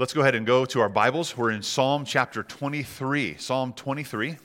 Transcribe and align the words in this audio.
Let's 0.00 0.12
go 0.12 0.20
ahead 0.20 0.36
and 0.36 0.46
go 0.46 0.64
to 0.64 0.78
our 0.78 0.88
Bibles. 0.88 1.36
We're 1.36 1.50
in 1.50 1.60
Psalm 1.60 2.04
chapter 2.04 2.44
23. 2.44 3.34
Psalm 3.36 3.72
23. 3.72 4.36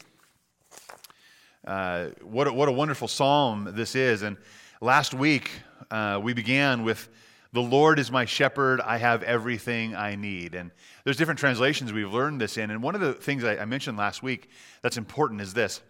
Uh, 1.63 2.07
what, 2.23 2.47
a, 2.47 2.53
what 2.53 2.69
a 2.69 2.71
wonderful 2.71 3.07
psalm 3.07 3.69
this 3.75 3.93
is. 3.93 4.23
And 4.23 4.37
last 4.81 5.13
week, 5.13 5.51
uh, 5.91 6.19
we 6.23 6.33
began 6.33 6.81
with, 6.83 7.07
The 7.51 7.61
Lord 7.61 7.99
is 7.99 8.11
my 8.11 8.25
shepherd, 8.25 8.81
I 8.81 8.97
have 8.97 9.21
everything 9.21 9.95
I 9.95 10.15
need. 10.15 10.55
And 10.55 10.71
there's 11.03 11.17
different 11.17 11.39
translations 11.39 11.93
we've 11.93 12.11
learned 12.11 12.41
this 12.41 12.57
in. 12.57 12.71
And 12.71 12.81
one 12.81 12.95
of 12.95 13.01
the 13.01 13.13
things 13.13 13.43
I, 13.43 13.57
I 13.57 13.65
mentioned 13.65 13.95
last 13.95 14.23
week 14.23 14.49
that's 14.81 14.97
important 14.97 15.39
is 15.39 15.53
this. 15.53 15.81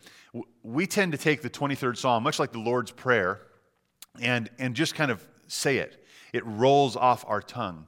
We 0.61 0.87
tend 0.87 1.13
to 1.13 1.17
take 1.17 1.41
the 1.41 1.49
23rd 1.49 1.95
Psalm, 1.95 2.21
much 2.21 2.37
like 2.37 2.51
the 2.51 2.59
Lord's 2.59 2.91
Prayer, 2.91 3.39
and, 4.19 4.49
and 4.59 4.75
just 4.75 4.93
kind 4.93 5.09
of 5.09 5.25
say 5.47 5.77
it. 5.77 6.05
It 6.33 6.45
rolls 6.45 6.97
off 6.97 7.23
our 7.29 7.41
tongue. 7.41 7.87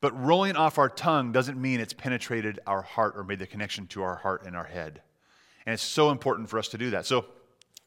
But 0.00 0.18
rolling 0.18 0.56
off 0.56 0.78
our 0.78 0.88
tongue 0.88 1.32
doesn't 1.32 1.60
mean 1.60 1.80
it's 1.80 1.92
penetrated 1.92 2.60
our 2.66 2.82
heart 2.82 3.14
or 3.16 3.24
made 3.24 3.40
the 3.40 3.46
connection 3.46 3.86
to 3.88 4.02
our 4.02 4.16
heart 4.16 4.44
and 4.46 4.54
our 4.56 4.64
head. 4.64 5.02
And 5.66 5.74
it's 5.74 5.82
so 5.82 6.10
important 6.10 6.48
for 6.48 6.58
us 6.58 6.68
to 6.68 6.78
do 6.78 6.90
that. 6.90 7.04
So, 7.04 7.26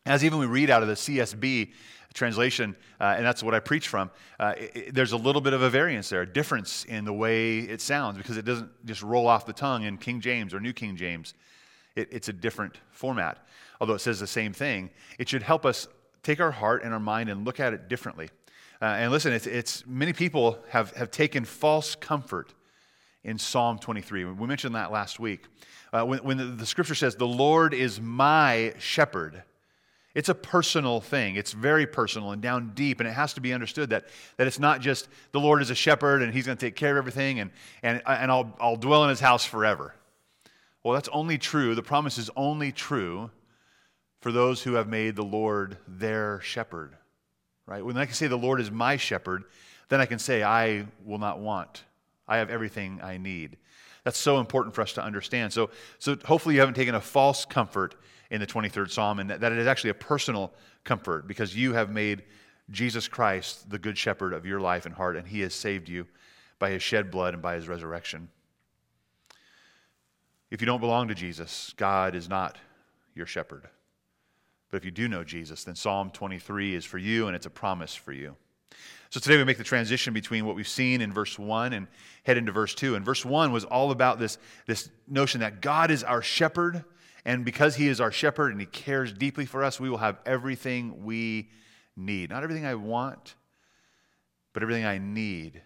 as 0.05 0.26
even 0.26 0.40
we 0.40 0.45
read 0.45 0.70
out 0.70 0.82
of 0.82 0.88
the 0.88 0.95
CSB 0.95 1.71
translation, 2.13 2.76
uh, 2.99 3.16
and 3.18 3.26
that's 3.26 3.44
what 3.44 3.54
I 3.54 3.59
preach 3.59 3.88
from, 3.88 4.09
uh, 4.40 4.54
it, 4.58 4.71
it, 4.76 4.94
there's 4.94 5.12
a 5.12 5.18
little 5.18 5.41
bit 5.41 5.54
of 5.54 5.62
a 5.62 5.70
variance 5.70 6.09
there, 6.09 6.21
a 6.21 6.26
difference 6.32 6.85
in 6.85 7.05
the 7.05 7.13
way 7.13 7.59
it 7.59 7.82
sounds 7.82 8.18
because 8.18 8.38
it 8.38 8.43
doesn't 8.43 8.70
just 8.85 9.04
roll 9.04 9.27
off 9.27 9.46
the 9.46 9.54
tongue 9.54 9.84
in 9.84 9.98
King 9.98 10.20
James 10.20 10.54
or 10.54 10.59
New 10.59 10.73
King 10.73 10.96
James. 10.96 11.34
It, 11.96 12.09
it's 12.12 12.30
a 12.30 12.34
different 12.34 12.80
format. 12.91 13.46
Although 13.80 13.93
it 13.93 13.99
says 13.99 14.20
the 14.20 14.27
same 14.27 14.54
thing, 14.54 14.90
it 15.18 15.30
should 15.30 15.43
help 15.43 15.66
us 15.66 15.88
take 16.23 16.40
our 16.40 16.52
heart 16.52 16.84
and 16.84 16.93
our 16.93 16.99
mind 16.99 17.30
and 17.30 17.46
look 17.46 17.59
at 17.59 17.73
it 17.73 17.88
differently. 17.88 18.30
Uh, 18.81 18.85
and 18.85 19.12
listen, 19.12 19.31
it's, 19.31 19.45
it's, 19.45 19.85
many 19.85 20.12
people 20.12 20.58
have, 20.70 20.91
have 20.94 21.12
taken 21.12 21.45
false 21.45 21.94
comfort 21.94 22.53
in 23.23 23.38
Psalm 23.38 23.77
23. 23.77 24.26
We 24.26 24.48
mentioned 24.48 24.73
that 24.73 24.91
last 24.91 25.20
week. 25.20 25.45
Uh, 25.94 26.04
when, 26.04 26.20
when 26.20 26.38
the, 26.38 26.45
the, 26.45 26.66
scripture 26.66 26.96
says, 26.96 27.15
The 27.15 27.27
Lord 27.27 27.76
is 27.76 28.02
my 28.02 28.74
shepherd, 28.79 29.43
it's 30.15 30.29
a 30.29 30.35
personal 30.35 30.99
thing. 30.99 31.35
It's 31.35 31.52
very 31.52 31.85
personal 31.85 32.32
and 32.32 32.41
down 32.41 32.71
deep, 32.74 32.99
and 32.99 33.07
it 33.07 33.13
has 33.13 33.34
to 33.35 33.41
be 33.41 33.54
understood 33.54 33.91
that, 33.91 34.05
that 34.37 34.48
it's 34.48 34.59
not 34.59 34.82
just 34.82 35.07
the 35.32 35.40
Lord 35.40 35.62
is 35.62 35.70
a 35.70 35.76
shepherd 35.76 36.24
and 36.24 36.34
he's 36.34 36.48
going 36.48 36.57
to 36.57 36.65
take 36.65 36.76
care 36.76 36.91
of 36.91 36.98
everything 36.98 37.40
and, 37.40 37.52
and, 37.84 38.02
and 38.05 38.32
I'll, 38.32 38.52
I'll 38.59 38.76
dwell 38.76 39.04
in 39.04 39.09
his 39.09 39.20
house 39.20 39.46
forever. 39.46 39.93
Well, 40.84 40.96
that's 40.96 41.07
only 41.09 41.37
true. 41.37 41.76
The 41.76 41.84
promise 41.84 42.18
is 42.18 42.29
only 42.35 42.71
true 42.71 43.29
for 44.20 44.32
those 44.32 44.63
who 44.63 44.74
have 44.74 44.90
made 44.90 45.15
the 45.15 45.24
Lord 45.24 45.77
their 45.87 46.41
shepherd 46.41 46.98
right? 47.72 47.86
When 47.86 47.96
I 47.96 48.05
can 48.05 48.14
say 48.14 48.27
the 48.27 48.38
Lord 48.38 48.60
is 48.60 48.70
my 48.70 48.98
shepherd, 48.98 49.46
then 49.88 50.02
I 50.02 50.05
can 50.05 50.20
say 50.20 50.44
I 50.44 50.88
will 51.05 51.20
not 51.20 51.40
want. 51.40 51.86
I 52.27 52.38
have 52.38 52.50
everything 52.50 53.00
I 53.02 53.18
need. 53.18 53.55
That's 54.04 54.18
so 54.18 54.40
important 54.40 54.76
for 54.76 54.82
us 54.82 54.91
to 54.94 55.04
understand. 55.04 55.54
So, 55.54 55.70
so 55.98 56.18
hopefully 56.26 56.55
you 56.55 56.60
haven't 56.60 56.76
taken 56.76 56.96
a 56.96 57.02
false 57.02 57.46
comfort 57.46 57.96
in 58.30 58.42
the 58.42 58.48
23rd 58.48 58.92
Psalm 58.92 59.20
and 59.20 59.30
that 59.30 59.52
it 59.54 59.58
is 59.58 59.68
actually 59.68 59.92
a 59.92 59.96
personal 59.96 60.52
comfort 60.84 61.30
because 61.30 61.55
you 61.55 61.72
have 61.72 61.90
made 61.90 62.24
Jesus 62.72 63.08
Christ 63.08 63.70
the 63.70 63.80
good 63.80 63.98
shepherd 63.98 64.34
of 64.34 64.46
your 64.46 64.59
life 64.59 64.86
and 64.86 64.94
heart, 64.94 65.16
and 65.16 65.25
he 65.25 65.40
has 65.40 65.53
saved 65.53 65.88
you 65.88 66.08
by 66.59 66.72
his 66.72 66.84
shed 66.84 67.09
blood 67.09 67.34
and 67.34 67.42
by 67.42 67.56
his 67.56 67.69
resurrection. 67.69 68.28
If 70.50 70.59
you 70.59 70.66
don't 70.68 70.81
belong 70.81 71.08
to 71.08 71.16
Jesus, 71.16 71.74
God 71.78 72.16
is 72.16 72.28
not 72.28 72.58
your 73.16 73.25
shepherd. 73.25 73.69
But 74.72 74.78
if 74.78 74.86
you 74.86 74.91
do 74.91 75.09
know 75.09 75.24
Jesus, 75.24 75.66
then 75.66 75.75
Psalm 75.75 76.09
23 76.09 76.75
is 76.75 76.86
for 76.86 76.97
you 76.97 77.28
and 77.28 77.36
it's 77.36 77.46
a 77.46 77.52
promise 77.52 77.94
for 77.94 78.14
you. 78.14 78.36
So 79.09 79.19
today 79.19 79.36
we 79.36 79.44
make 79.44 79.58
the 79.58 79.66
transition 79.66 80.14
between 80.14 80.46
what 80.46 80.56
we've 80.56 80.66
seen 80.66 81.02
in 81.02 81.12
verse 81.12 81.38
1 81.38 81.74
and 81.74 81.88
head 82.24 82.38
into 82.38 82.53
verse 82.53 82.74
2. 82.74 82.96
And 82.96 83.03
verse 83.03 83.25
1 83.25 83.52
was 83.52 83.66
all 83.66 83.92
about 83.92 84.19
this, 84.19 84.38
this 84.68 84.90
notion 85.06 85.42
that 85.42 85.62
God 85.62 85.92
is 85.92 86.02
our 86.02 86.22
shepherd, 86.22 86.86
and 87.25 87.44
because 87.44 87.75
he 87.75 87.90
is 87.90 88.00
our 88.00 88.14
shepherd 88.14 88.53
and 88.53 88.62
he 88.62 88.66
cares 88.66 89.12
deeply 89.12 89.46
for 89.46 89.66
us, 89.66 89.81
we 89.81 89.90
will 89.90 89.97
have 89.97 90.18
everything 90.25 91.04
we 91.04 91.50
need. 91.98 92.30
Not 92.30 92.44
everything 92.44 92.66
I 92.66 92.76
want, 92.76 93.36
but 94.54 94.64
everything 94.64 94.86
I 94.86 94.98
need. 94.98 95.62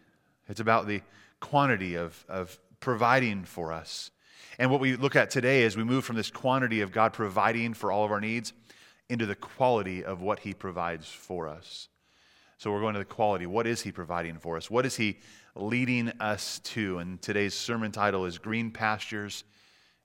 It's 0.50 0.60
about 0.60 0.88
the 0.88 1.02
quantity 1.40 1.96
of, 1.96 2.26
of 2.28 2.58
providing 2.80 3.46
for 3.46 3.72
us. 3.72 4.10
And 4.58 4.72
what 4.72 4.80
we 4.80 4.96
look 4.96 5.16
at 5.16 5.30
today 5.30 5.66
as 5.66 5.78
we 5.78 5.84
move 5.84 6.04
from 6.04 6.16
this 6.16 6.32
quantity 6.32 6.82
of 6.82 6.92
God 6.92 7.14
providing 7.14 7.76
for 7.76 7.92
all 7.92 8.04
of 8.04 8.12
our 8.12 8.22
needs 8.22 8.54
into 9.10 9.26
the 9.26 9.36
quality 9.36 10.04
of 10.04 10.22
what 10.22 10.40
He 10.40 10.54
provides 10.54 11.08
for 11.08 11.48
us. 11.48 11.90
So 12.58 12.72
we're 12.72 12.82
going 12.82 12.94
to 12.94 13.00
the 13.00 13.06
quality. 13.06 13.46
What 13.46 13.68
is 13.68 13.82
He 13.82 13.92
providing 13.92 14.38
for 14.38 14.58
us? 14.58 14.70
What 14.70 14.86
is 14.86 14.96
He 14.96 15.20
leading 15.56 16.10
us 16.20 16.60
to? 16.60 17.00
And 17.00 17.22
today's 17.22 17.54
sermon 17.54 17.92
title 17.92 18.26
is 18.26 18.38
Green 18.38 18.72
Pastures 18.72 19.44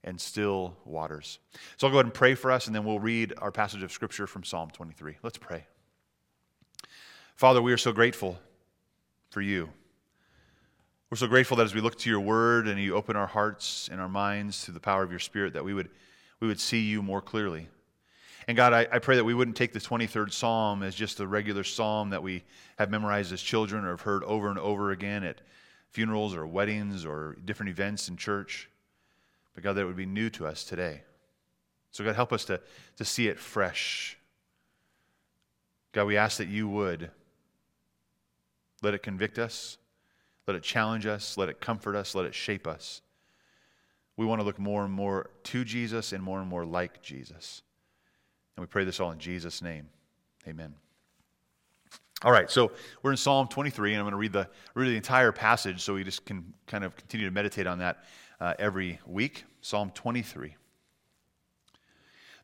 and 0.02 0.20
Still 0.20 0.76
Waters. 0.84 1.38
So 1.76 1.86
I'll 1.86 1.92
go 1.92 1.98
ahead 1.98 2.06
and 2.06 2.14
pray 2.14 2.34
for 2.34 2.50
us, 2.50 2.66
and 2.66 2.74
then 2.74 2.84
we'll 2.84 2.98
read 2.98 3.34
our 3.38 3.52
passage 3.52 3.82
of 3.82 3.92
Scripture 3.92 4.26
from 4.26 4.44
Psalm 4.44 4.70
23. 4.70 5.16
Let's 5.22 5.38
pray. 5.38 5.66
Father, 7.36 7.62
we 7.62 7.72
are 7.72 7.78
so 7.78 7.92
grateful 7.92 8.38
for 9.30 9.40
you. 9.40 9.68
We're 11.10 11.16
so 11.16 11.26
grateful 11.26 11.56
that 11.56 11.64
as 11.64 11.74
we 11.74 11.80
look 11.80 11.98
to 11.98 12.10
your 12.10 12.20
word 12.20 12.68
and 12.68 12.80
you 12.80 12.94
open 12.94 13.16
our 13.16 13.26
hearts 13.26 13.88
and 13.90 14.00
our 14.00 14.08
minds 14.08 14.64
through 14.64 14.74
the 14.74 14.80
power 14.80 15.02
of 15.02 15.10
your 15.10 15.18
spirit, 15.18 15.54
that 15.54 15.64
we 15.64 15.74
would, 15.74 15.88
we 16.38 16.46
would 16.46 16.60
see 16.60 16.80
you 16.80 17.02
more 17.02 17.20
clearly. 17.20 17.68
And 18.50 18.56
God, 18.56 18.72
I, 18.72 18.88
I, 18.90 18.98
pray 18.98 19.14
that 19.14 19.22
we 19.22 19.32
wouldn't 19.32 19.56
take 19.56 19.72
the 19.72 19.78
23rd 19.78 20.32
Psalm 20.32 20.82
as 20.82 20.96
just 20.96 21.20
a 21.20 21.26
regular 21.28 21.62
psalm 21.62 22.10
that 22.10 22.20
we 22.20 22.42
have 22.78 22.90
memorized 22.90 23.32
as 23.32 23.40
children 23.40 23.84
or 23.84 23.90
have 23.90 24.00
heard 24.00 24.24
over 24.24 24.50
and 24.50 24.58
over 24.58 24.90
again 24.90 25.22
at 25.22 25.40
funerals 25.92 26.34
or 26.34 26.44
weddings 26.44 27.06
or 27.06 27.36
different 27.44 27.70
events 27.70 28.08
in 28.08 28.16
church. 28.16 28.68
But 29.54 29.62
God, 29.62 29.74
that 29.74 29.82
it 29.82 29.84
would 29.84 29.94
be 29.94 30.04
new 30.04 30.30
to 30.30 30.48
us 30.48 30.64
today. 30.64 31.02
So, 31.92 32.02
God, 32.02 32.16
help 32.16 32.32
us 32.32 32.44
to, 32.46 32.60
to 32.96 33.04
see 33.04 33.28
it 33.28 33.38
fresh. 33.38 34.18
God, 35.92 36.06
we 36.06 36.16
ask 36.16 36.38
that 36.38 36.48
you 36.48 36.68
would 36.68 37.12
let 38.82 38.94
it 38.94 39.04
convict 39.04 39.38
us, 39.38 39.78
let 40.48 40.56
it 40.56 40.64
challenge 40.64 41.06
us, 41.06 41.38
let 41.38 41.48
it 41.48 41.60
comfort 41.60 41.94
us, 41.94 42.16
let 42.16 42.26
it 42.26 42.34
shape 42.34 42.66
us. 42.66 43.00
We 44.16 44.26
want 44.26 44.40
to 44.40 44.44
look 44.44 44.58
more 44.58 44.84
and 44.84 44.92
more 44.92 45.30
to 45.44 45.64
Jesus 45.64 46.12
and 46.12 46.20
more 46.20 46.40
and 46.40 46.48
more 46.48 46.64
like 46.64 47.00
Jesus. 47.00 47.62
And 48.56 48.62
we 48.62 48.66
pray 48.66 48.84
this 48.84 49.00
all 49.00 49.10
in 49.10 49.18
Jesus' 49.18 49.62
name. 49.62 49.88
Amen. 50.46 50.74
All 52.22 52.32
right, 52.32 52.50
so 52.50 52.72
we're 53.02 53.12
in 53.12 53.16
Psalm 53.16 53.48
23, 53.48 53.92
and 53.92 53.98
I'm 53.98 54.04
going 54.04 54.12
to 54.12 54.18
read 54.18 54.32
the, 54.32 54.46
read 54.74 54.90
the 54.90 54.96
entire 54.96 55.32
passage 55.32 55.80
so 55.80 55.94
we 55.94 56.04
just 56.04 56.26
can 56.26 56.52
kind 56.66 56.84
of 56.84 56.94
continue 56.94 57.26
to 57.26 57.32
meditate 57.32 57.66
on 57.66 57.78
that 57.78 58.04
uh, 58.40 58.52
every 58.58 59.00
week. 59.06 59.44
Psalm 59.62 59.90
23. 59.94 60.54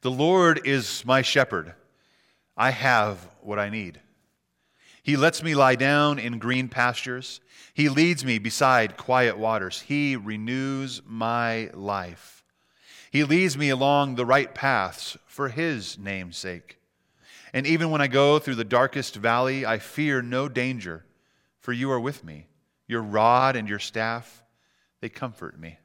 The 0.00 0.10
Lord 0.10 0.62
is 0.64 1.04
my 1.04 1.20
shepherd. 1.20 1.74
I 2.56 2.70
have 2.70 3.18
what 3.42 3.58
I 3.58 3.68
need. 3.68 4.00
He 5.02 5.16
lets 5.16 5.42
me 5.42 5.54
lie 5.54 5.76
down 5.76 6.18
in 6.18 6.38
green 6.38 6.68
pastures. 6.68 7.40
He 7.74 7.88
leads 7.88 8.24
me 8.24 8.38
beside 8.38 8.96
quiet 8.96 9.36
waters. 9.36 9.82
He 9.82 10.16
renews 10.16 11.02
my 11.06 11.70
life. 11.74 12.44
He 13.10 13.24
leads 13.24 13.58
me 13.58 13.68
along 13.68 14.14
the 14.14 14.26
right 14.26 14.54
paths 14.54 15.18
for 15.36 15.50
His 15.50 15.98
name's 15.98 16.38
sake. 16.38 16.78
And 17.52 17.66
even 17.66 17.90
when 17.90 18.00
I 18.00 18.06
go 18.06 18.38
through 18.38 18.54
the 18.54 18.64
darkest 18.64 19.16
valley, 19.16 19.66
I 19.66 19.78
fear 19.78 20.22
no 20.22 20.48
danger, 20.48 21.04
for 21.60 21.74
you 21.74 21.90
are 21.90 22.00
with 22.00 22.24
me. 22.24 22.46
Your 22.88 23.02
rod 23.02 23.54
and 23.54 23.68
your 23.68 23.78
staff, 23.78 24.42
they 25.02 25.10
comfort 25.10 25.60
me. 25.60 25.76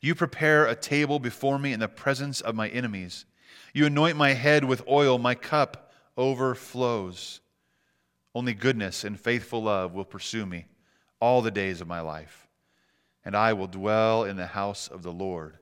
You 0.00 0.16
prepare 0.16 0.66
a 0.66 0.74
table 0.74 1.20
before 1.20 1.60
me 1.60 1.72
in 1.72 1.78
the 1.78 1.86
presence 1.86 2.40
of 2.40 2.56
my 2.56 2.68
enemies. 2.68 3.24
You 3.72 3.86
anoint 3.86 4.16
my 4.16 4.32
head 4.32 4.64
with 4.64 4.82
oil, 4.88 5.16
my 5.16 5.36
cup 5.36 5.92
overflows. 6.16 7.40
Only 8.34 8.52
goodness 8.52 9.04
and 9.04 9.18
faithful 9.18 9.62
love 9.62 9.94
will 9.94 10.04
pursue 10.04 10.44
me 10.44 10.66
all 11.20 11.40
the 11.40 11.52
days 11.52 11.80
of 11.80 11.86
my 11.86 12.00
life, 12.00 12.48
and 13.24 13.36
I 13.36 13.52
will 13.52 13.68
dwell 13.68 14.24
in 14.24 14.36
the 14.36 14.46
house 14.48 14.88
of 14.88 15.04
the 15.04 15.12
Lord 15.12 15.56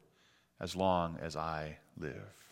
as 0.59 0.75
long 0.75 1.19
as 1.21 1.37
I 1.37 1.77
live. 1.99 2.44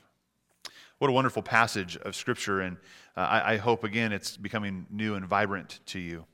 What 1.02 1.08
a 1.08 1.14
wonderful 1.14 1.43
passage 1.43 1.96
of 1.96 2.14
Scripture, 2.14 2.60
and 2.60 2.76
uh, 3.16 3.22
I, 3.22 3.54
I, 3.54 3.56
hope, 3.56 3.82
again, 3.82 4.12
it's 4.12 4.37
becoming 4.37 4.87
new 4.88 5.16
and 5.16 5.26
vibrant 5.26 5.81
to 5.87 5.99
you. 5.99 6.25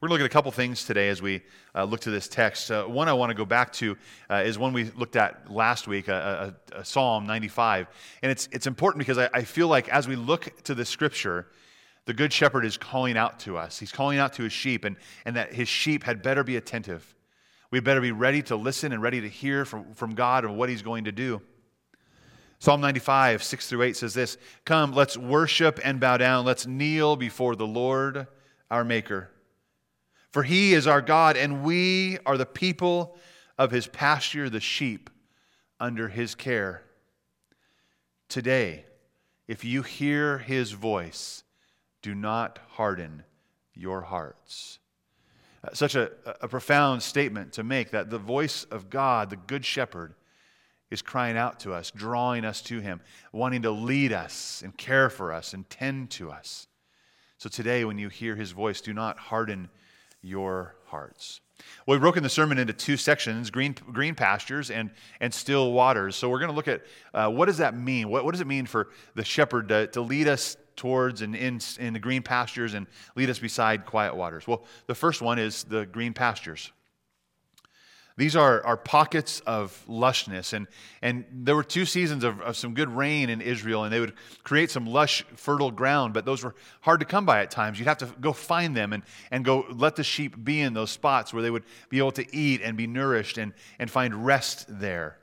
We're 0.00 0.08
going 0.08 0.20
to 0.20 0.24
look 0.24 0.30
at 0.30 0.32
a 0.32 0.32
couple 0.32 0.50
things 0.50 0.86
today 0.86 1.10
as 1.10 1.20
we 1.20 1.42
uh, 1.74 1.84
look 1.84 2.00
to 2.00 2.10
this 2.10 2.26
text. 2.26 2.70
Uh, 2.70 2.84
one 2.84 3.06
I 3.06 3.12
want 3.12 3.28
to 3.28 3.34
go 3.34 3.44
back 3.44 3.70
to 3.74 3.98
uh, 4.30 4.36
is 4.36 4.58
one 4.58 4.72
we 4.72 4.84
looked 4.96 5.16
at 5.16 5.52
last 5.52 5.86
week, 5.86 6.08
a, 6.08 6.54
a, 6.72 6.78
a 6.78 6.84
Psalm 6.86 7.26
95. 7.26 7.88
And 8.22 8.32
it's, 8.32 8.48
it's 8.50 8.66
important 8.66 9.00
because 9.00 9.18
I, 9.18 9.28
I 9.34 9.42
feel 9.42 9.68
like 9.68 9.90
as 9.90 10.08
we 10.08 10.16
look 10.16 10.62
to 10.62 10.74
the 10.74 10.86
Scripture, 10.86 11.48
the 12.06 12.14
Good 12.14 12.32
Shepherd 12.32 12.64
is 12.64 12.78
calling 12.78 13.18
out 13.18 13.38
to 13.40 13.58
us. 13.58 13.78
He's 13.78 13.92
calling 13.92 14.18
out 14.18 14.32
to 14.32 14.42
his 14.42 14.54
sheep, 14.54 14.86
and, 14.86 14.96
and 15.26 15.36
that 15.36 15.52
his 15.52 15.68
sheep 15.68 16.02
had 16.02 16.22
better 16.22 16.42
be 16.42 16.56
attentive. 16.56 17.14
We 17.70 17.80
better 17.80 18.00
be 18.00 18.12
ready 18.12 18.40
to 18.44 18.56
listen 18.56 18.94
and 18.94 19.02
ready 19.02 19.20
to 19.20 19.28
hear 19.28 19.66
from, 19.66 19.92
from 19.92 20.14
God 20.14 20.46
and 20.46 20.56
what 20.56 20.70
He's 20.70 20.80
going 20.80 21.04
to 21.04 21.12
do. 21.12 21.42
Psalm 22.60 22.80
95, 22.80 23.42
6 23.42 23.68
through 23.68 23.82
8 23.82 23.96
says 23.96 24.14
this 24.14 24.36
Come, 24.64 24.92
let's 24.92 25.16
worship 25.16 25.78
and 25.84 26.00
bow 26.00 26.16
down. 26.16 26.44
Let's 26.44 26.66
kneel 26.66 27.16
before 27.16 27.54
the 27.54 27.66
Lord 27.66 28.26
our 28.70 28.84
Maker. 28.84 29.30
For 30.32 30.42
he 30.42 30.74
is 30.74 30.86
our 30.86 31.00
God, 31.00 31.36
and 31.36 31.62
we 31.62 32.18
are 32.26 32.36
the 32.36 32.46
people 32.46 33.16
of 33.56 33.70
his 33.70 33.86
pasture, 33.86 34.50
the 34.50 34.60
sheep 34.60 35.08
under 35.80 36.08
his 36.08 36.34
care. 36.34 36.82
Today, 38.28 38.84
if 39.46 39.64
you 39.64 39.82
hear 39.82 40.38
his 40.38 40.72
voice, 40.72 41.44
do 42.02 42.14
not 42.14 42.58
harden 42.70 43.24
your 43.72 44.02
hearts. 44.02 44.78
Such 45.72 45.94
a, 45.94 46.10
a 46.40 46.48
profound 46.48 47.02
statement 47.02 47.52
to 47.54 47.64
make 47.64 47.90
that 47.90 48.10
the 48.10 48.18
voice 48.18 48.64
of 48.64 48.90
God, 48.90 49.30
the 49.30 49.36
Good 49.36 49.64
Shepherd, 49.64 50.14
is 50.90 51.02
crying 51.02 51.36
out 51.36 51.60
to 51.60 51.72
us, 51.72 51.90
drawing 51.90 52.44
us 52.44 52.62
to 52.62 52.80
him, 52.80 53.00
wanting 53.32 53.62
to 53.62 53.70
lead 53.70 54.12
us 54.12 54.62
and 54.62 54.76
care 54.76 55.10
for 55.10 55.32
us 55.32 55.54
and 55.54 55.68
tend 55.68 56.10
to 56.10 56.30
us. 56.30 56.66
So 57.38 57.48
today, 57.48 57.84
when 57.84 57.98
you 57.98 58.08
hear 58.08 58.34
his 58.34 58.50
voice, 58.50 58.80
do 58.80 58.92
not 58.92 59.18
harden 59.18 59.68
your 60.22 60.74
hearts. 60.86 61.40
Well, 61.86 61.94
we've 61.94 62.00
broken 62.00 62.22
the 62.22 62.28
sermon 62.28 62.58
into 62.58 62.72
two 62.72 62.96
sections 62.96 63.50
green, 63.50 63.74
green 63.92 64.14
pastures 64.14 64.70
and, 64.70 64.90
and 65.20 65.32
still 65.32 65.72
waters. 65.72 66.16
So 66.16 66.28
we're 66.28 66.38
going 66.38 66.50
to 66.50 66.56
look 66.56 66.68
at 66.68 66.82
uh, 67.12 67.30
what 67.30 67.46
does 67.46 67.58
that 67.58 67.76
mean? 67.76 68.08
What, 68.08 68.24
what 68.24 68.32
does 68.32 68.40
it 68.40 68.46
mean 68.46 68.66
for 68.66 68.88
the 69.14 69.24
shepherd 69.24 69.68
to, 69.68 69.86
to 69.88 70.00
lead 70.00 70.28
us 70.28 70.56
towards 70.76 71.22
and 71.22 71.34
in, 71.34 71.60
in 71.78 71.92
the 71.92 71.98
green 71.98 72.22
pastures 72.22 72.74
and 72.74 72.86
lead 73.16 73.30
us 73.30 73.38
beside 73.38 73.86
quiet 73.86 74.14
waters? 74.16 74.46
Well, 74.46 74.64
the 74.86 74.94
first 74.94 75.20
one 75.20 75.38
is 75.38 75.64
the 75.64 75.86
green 75.86 76.14
pastures. 76.14 76.72
These 78.18 78.34
are, 78.34 78.66
are 78.66 78.76
pockets 78.76 79.38
of 79.46 79.80
lushness. 79.88 80.52
And, 80.52 80.66
and 81.02 81.24
there 81.32 81.54
were 81.54 81.62
two 81.62 81.84
seasons 81.84 82.24
of, 82.24 82.40
of 82.40 82.56
some 82.56 82.74
good 82.74 82.90
rain 82.90 83.30
in 83.30 83.40
Israel, 83.40 83.84
and 83.84 83.92
they 83.92 84.00
would 84.00 84.14
create 84.42 84.72
some 84.72 84.86
lush, 84.86 85.24
fertile 85.36 85.70
ground, 85.70 86.14
but 86.14 86.24
those 86.24 86.42
were 86.42 86.56
hard 86.80 86.98
to 86.98 87.06
come 87.06 87.24
by 87.24 87.42
at 87.42 87.52
times. 87.52 87.78
You'd 87.78 87.86
have 87.86 87.98
to 87.98 88.06
go 88.20 88.32
find 88.32 88.76
them 88.76 88.92
and, 88.92 89.04
and 89.30 89.44
go 89.44 89.66
let 89.70 89.94
the 89.94 90.02
sheep 90.02 90.34
be 90.42 90.60
in 90.60 90.74
those 90.74 90.90
spots 90.90 91.32
where 91.32 91.44
they 91.44 91.50
would 91.50 91.62
be 91.90 91.98
able 91.98 92.10
to 92.10 92.36
eat 92.36 92.60
and 92.60 92.76
be 92.76 92.88
nourished 92.88 93.38
and, 93.38 93.52
and 93.78 93.88
find 93.88 94.26
rest 94.26 94.66
there. 94.68 95.16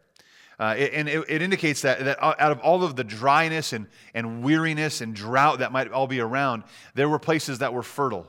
Uh, 0.58 0.76
it, 0.78 0.94
and 0.94 1.10
it, 1.10 1.26
it, 1.28 1.42
indicates 1.42 1.82
that, 1.82 2.00
that 2.00 2.24
out 2.24 2.40
of 2.40 2.60
all 2.60 2.86
of 2.86 2.96
the 2.96 3.04
dryness 3.04 3.74
and, 3.74 3.88
and 4.14 4.42
weariness 4.42 5.02
and 5.02 5.14
drought 5.14 5.60
that 5.60 5.74
might 5.74 5.92
all 5.92 6.08
be 6.08 6.22
around, 6.22 6.64
there 6.94 7.10
were 7.10 7.20
places 7.20 7.60
that 7.60 7.74
were 7.74 7.84
fertile. 7.84 8.26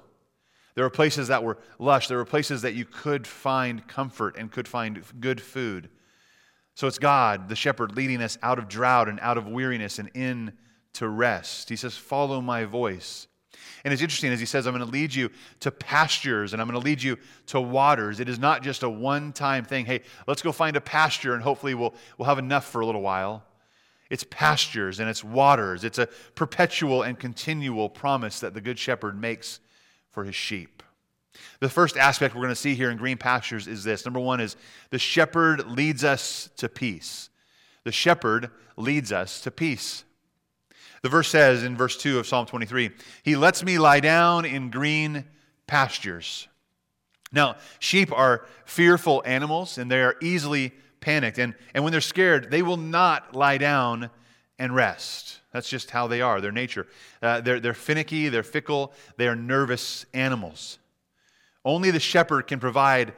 There 0.77 0.85
were 0.85 0.91
places 0.91 1.29
that 1.29 1.43
were 1.43 1.59
lush. 1.79 2.07
There 2.07 2.19
were 2.19 2.25
places 2.25 2.63
that 2.63 2.75
you 2.75 2.85
could 2.85 3.27
find 3.27 3.87
comfort 3.89 4.37
and 4.39 4.53
could 4.53 4.69
find 4.69 5.03
good 5.19 5.41
food. 5.41 5.89
So 6.75 6.87
it's 6.87 6.99
God, 6.99 7.49
the 7.49 7.57
shepherd, 7.57 7.97
leading 7.97 8.23
us 8.23 8.39
out 8.43 8.59
of 8.59 8.69
drought 8.69 9.09
and 9.09 9.19
out 9.21 9.39
of 9.39 9.49
weariness 9.49 9.99
and 9.99 10.11
in 10.15 10.53
to 10.93 11.09
rest. 11.09 11.71
He 11.71 11.77
says, 11.77 11.97
Follow 11.97 12.43
my 12.43 12.65
voice. 12.65 13.27
And 13.85 13.93
it's 13.93 14.03
interesting 14.03 14.33
as 14.33 14.41
he 14.41 14.47
says, 14.47 14.67
I'm 14.67 14.75
going 14.75 14.85
to 14.85 14.93
lead 14.93 15.15
you 15.15 15.31
to 15.61 15.71
pastures 15.71 16.53
and 16.53 16.61
I'm 16.61 16.69
going 16.69 16.79
to 16.79 16.85
lead 16.85 17.03
you 17.03 17.17
to 17.47 17.61
waters. 17.61 18.21
It 18.21 18.29
is 18.29 18.39
not 18.39 18.63
just 18.63 18.83
a 18.83 18.91
one 18.91 19.33
time 19.33 19.65
thing. 19.65 19.87
Hey, 19.87 20.03
let's 20.27 20.43
go 20.43 20.53
find 20.53 20.77
a 20.77 20.81
pasture 20.81 21.35
and 21.35 21.43
hopefully 21.43 21.75
we'll, 21.75 21.95
we'll 22.19 22.29
have 22.29 22.39
enough 22.39 22.67
for 22.67 22.83
a 22.83 22.87
little 22.87 23.01
while. 23.01 23.45
It's 24.11 24.25
pastures 24.25 25.01
and 25.01 25.09
it's 25.09 25.25
waters. 25.25 25.85
It's 25.85 25.99
a 25.99 26.09
perpetual 26.35 27.03
and 27.03 27.19
continual 27.19 27.89
promise 27.89 28.41
that 28.41 28.53
the 28.53 28.61
Good 28.61 28.79
Shepherd 28.79 29.19
makes 29.19 29.61
for 30.17 30.25
his 30.25 30.35
sheep. 30.35 30.83
The 31.61 31.69
first 31.69 31.99
aspect 31.99 32.35
we're 32.35 32.41
going 32.41 32.49
to 32.49 32.57
see 32.57 32.75
here 32.75 32.91
in 32.91 32.97
green 32.97 33.19
pastures 33.19 33.67
is 33.67 33.85
this. 33.85 34.07
Number 34.07 34.19
one 34.19 34.41
is 34.41 34.57
the 34.89 34.99
shepherd 34.99 35.67
leads 35.67 36.05
us 36.05 36.49
to 36.57 36.71
peace. 36.71 37.29
The 37.85 37.93
shepherd 37.93 38.51
leads 38.79 39.13
us 39.13 39.43
to 39.43 39.51
peace. 39.51 40.05
The 41.03 41.11
verse 41.11 41.29
says 41.29 41.65
in 41.65 41.77
verse 41.77 41.99
2 41.99 42.19
of 42.19 42.27
Psalm 42.27 42.47
23 42.47 42.93
He 43.25 43.37
lets 43.37 43.63
me 43.63 43.77
lie 43.77 44.01
down 44.01 44.47
in 44.47 44.71
green 44.71 45.27
pastures. 45.67 46.49
Now, 47.31 47.57
sheep 47.79 48.11
are 48.11 48.47
fearful 48.65 49.23
animals 49.27 49.77
and 49.77 49.91
they 49.91 50.01
are 50.01 50.17
easily 50.23 50.73
panicked. 51.01 51.37
And, 51.37 51.55
and 51.75 51.85
when 51.85 51.91
they're 51.91 52.01
scared, 52.01 52.51
they 52.51 52.63
will 52.63 52.79
not 52.79 53.35
lie 53.35 53.59
down 53.59 54.09
and 54.59 54.75
rest. 54.75 55.41
That's 55.53 55.69
just 55.69 55.91
how 55.91 56.07
they 56.07 56.21
are, 56.21 56.41
their 56.41 56.53
nature. 56.53 56.87
Uh, 57.23 57.41
they're, 57.41 57.61
they're 57.61 57.75
finicky, 57.75 58.29
they're 58.29 58.43
fickle, 58.43 58.93
they 59.17 59.29
are 59.29 59.37
nervous 59.37 60.07
animals. 60.15 60.79
Only 61.65 61.91
the 61.91 62.01
shepherd 62.01 62.47
can 62.47 62.61
provide 62.61 63.15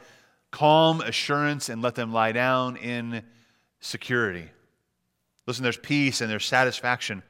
calm 0.51 1.01
assurance 1.01 1.69
and 1.69 1.83
let 1.83 1.95
them 1.95 2.13
lie 2.13 2.33
down 2.33 2.77
in 2.77 3.23
security. 3.81 4.49
Listen, 5.47 5.63
there's 5.63 5.77
peace 5.77 6.21
and 6.21 6.31
there's 6.31 6.47
satisfaction 6.47 7.23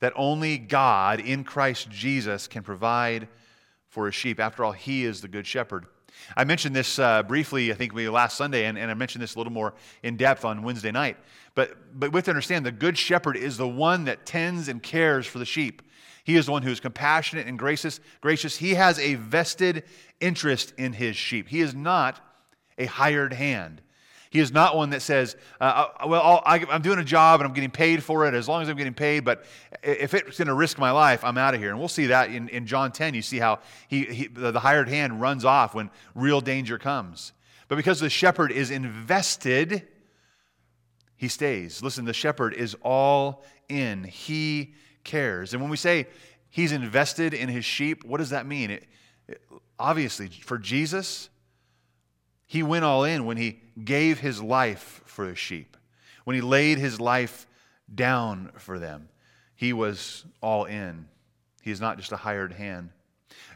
that 0.00 0.12
only 0.16 0.58
God 0.58 1.20
in 1.20 1.44
Christ 1.44 1.88
Jesus 1.90 2.46
can 2.46 2.62
provide 2.62 3.28
for 3.88 4.06
his 4.06 4.14
sheep. 4.14 4.40
After 4.40 4.64
all, 4.64 4.72
he 4.72 5.04
is 5.04 5.20
the 5.20 5.28
good 5.28 5.46
shepherd. 5.46 5.86
I 6.36 6.44
mentioned 6.44 6.74
this 6.74 6.98
uh, 6.98 7.22
briefly, 7.22 7.70
I 7.70 7.74
think, 7.74 7.94
we 7.94 8.08
last 8.08 8.36
Sunday, 8.36 8.66
and, 8.66 8.78
and 8.78 8.90
I 8.90 8.94
mentioned 8.94 9.22
this 9.22 9.34
a 9.34 9.38
little 9.38 9.52
more 9.52 9.74
in 10.02 10.16
depth 10.16 10.44
on 10.44 10.62
Wednesday 10.62 10.90
night. 10.90 11.16
But, 11.54 11.76
but 11.98 12.12
we 12.12 12.18
have 12.18 12.24
to 12.24 12.30
understand 12.30 12.66
the 12.66 12.72
good 12.72 12.98
shepherd 12.98 13.36
is 13.36 13.56
the 13.56 13.68
one 13.68 14.04
that 14.04 14.26
tends 14.26 14.68
and 14.68 14.82
cares 14.82 15.26
for 15.26 15.38
the 15.38 15.44
sheep. 15.44 15.82
He 16.24 16.36
is 16.36 16.46
the 16.46 16.52
one 16.52 16.62
who 16.62 16.70
is 16.70 16.80
compassionate 16.80 17.46
and 17.46 17.58
gracious. 17.58 18.00
gracious. 18.20 18.56
He 18.56 18.74
has 18.74 18.98
a 18.98 19.14
vested 19.16 19.84
interest 20.20 20.72
in 20.78 20.94
his 20.94 21.16
sheep. 21.16 21.48
He 21.48 21.60
is 21.60 21.74
not 21.74 22.20
a 22.78 22.86
hired 22.86 23.34
hand. 23.34 23.82
He 24.34 24.40
is 24.40 24.50
not 24.50 24.74
one 24.74 24.90
that 24.90 25.00
says, 25.00 25.36
uh, 25.60 25.86
uh 26.00 26.08
Well, 26.08 26.42
i 26.44 26.58
am 26.58 26.82
doing 26.82 26.98
a 26.98 27.04
job 27.04 27.38
and 27.38 27.46
I'm 27.46 27.54
getting 27.54 27.70
paid 27.70 28.02
for 28.02 28.26
it 28.26 28.34
as 28.34 28.48
long 28.48 28.62
as 28.62 28.68
I'm 28.68 28.76
getting 28.76 28.92
paid, 28.92 29.24
but 29.24 29.44
if 29.80 30.12
it's 30.12 30.38
going 30.38 30.48
to 30.48 30.54
risk 30.54 30.76
my 30.76 30.90
life, 30.90 31.22
I'm 31.22 31.38
out 31.38 31.54
of 31.54 31.60
here. 31.60 31.70
And 31.70 31.78
we'll 31.78 31.86
see 31.86 32.06
that 32.06 32.30
in, 32.30 32.48
in 32.48 32.66
John 32.66 32.90
10. 32.90 33.14
You 33.14 33.22
see 33.22 33.38
how 33.38 33.60
he, 33.86 34.02
he, 34.06 34.26
the 34.26 34.58
hired 34.58 34.88
hand 34.88 35.20
runs 35.20 35.44
off 35.44 35.72
when 35.72 35.88
real 36.16 36.40
danger 36.40 36.78
comes. 36.78 37.32
But 37.68 37.76
because 37.76 38.00
the 38.00 38.10
shepherd 38.10 38.50
is 38.50 38.72
invested, 38.72 39.86
he 41.16 41.28
stays. 41.28 41.80
Listen, 41.80 42.04
the 42.04 42.12
shepherd 42.12 42.54
is 42.54 42.74
all 42.82 43.44
in, 43.68 44.02
he 44.02 44.74
cares. 45.04 45.52
And 45.52 45.62
when 45.62 45.70
we 45.70 45.76
say 45.76 46.08
he's 46.50 46.72
invested 46.72 47.34
in 47.34 47.48
his 47.48 47.64
sheep, 47.64 48.04
what 48.04 48.18
does 48.18 48.30
that 48.30 48.46
mean? 48.46 48.72
It, 48.72 48.84
it, 49.28 49.40
obviously, 49.78 50.26
for 50.26 50.58
Jesus, 50.58 51.30
he 52.54 52.62
went 52.62 52.84
all 52.84 53.02
in 53.02 53.26
when 53.26 53.36
he 53.36 53.58
gave 53.84 54.20
his 54.20 54.40
life 54.40 55.02
for 55.06 55.26
the 55.26 55.34
sheep, 55.34 55.76
when 56.22 56.36
he 56.36 56.40
laid 56.40 56.78
his 56.78 57.00
life 57.00 57.48
down 57.92 58.52
for 58.58 58.78
them. 58.78 59.08
He 59.56 59.72
was 59.72 60.24
all 60.40 60.64
in. 60.64 61.08
He 61.62 61.72
is 61.72 61.80
not 61.80 61.98
just 61.98 62.12
a 62.12 62.16
hired 62.16 62.52
hand. 62.52 62.90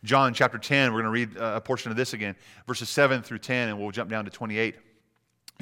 John 0.02 0.34
chapter 0.34 0.58
10, 0.58 0.92
we're 0.92 1.02
going 1.02 1.04
to 1.04 1.10
read 1.10 1.38
uh, 1.38 1.52
a 1.54 1.60
portion 1.60 1.92
of 1.92 1.96
this 1.96 2.12
again, 2.12 2.34
verses 2.66 2.88
7 2.88 3.22
through 3.22 3.38
10, 3.38 3.68
and 3.68 3.78
we'll 3.78 3.92
jump 3.92 4.10
down 4.10 4.24
to 4.24 4.32
28. 4.32 4.74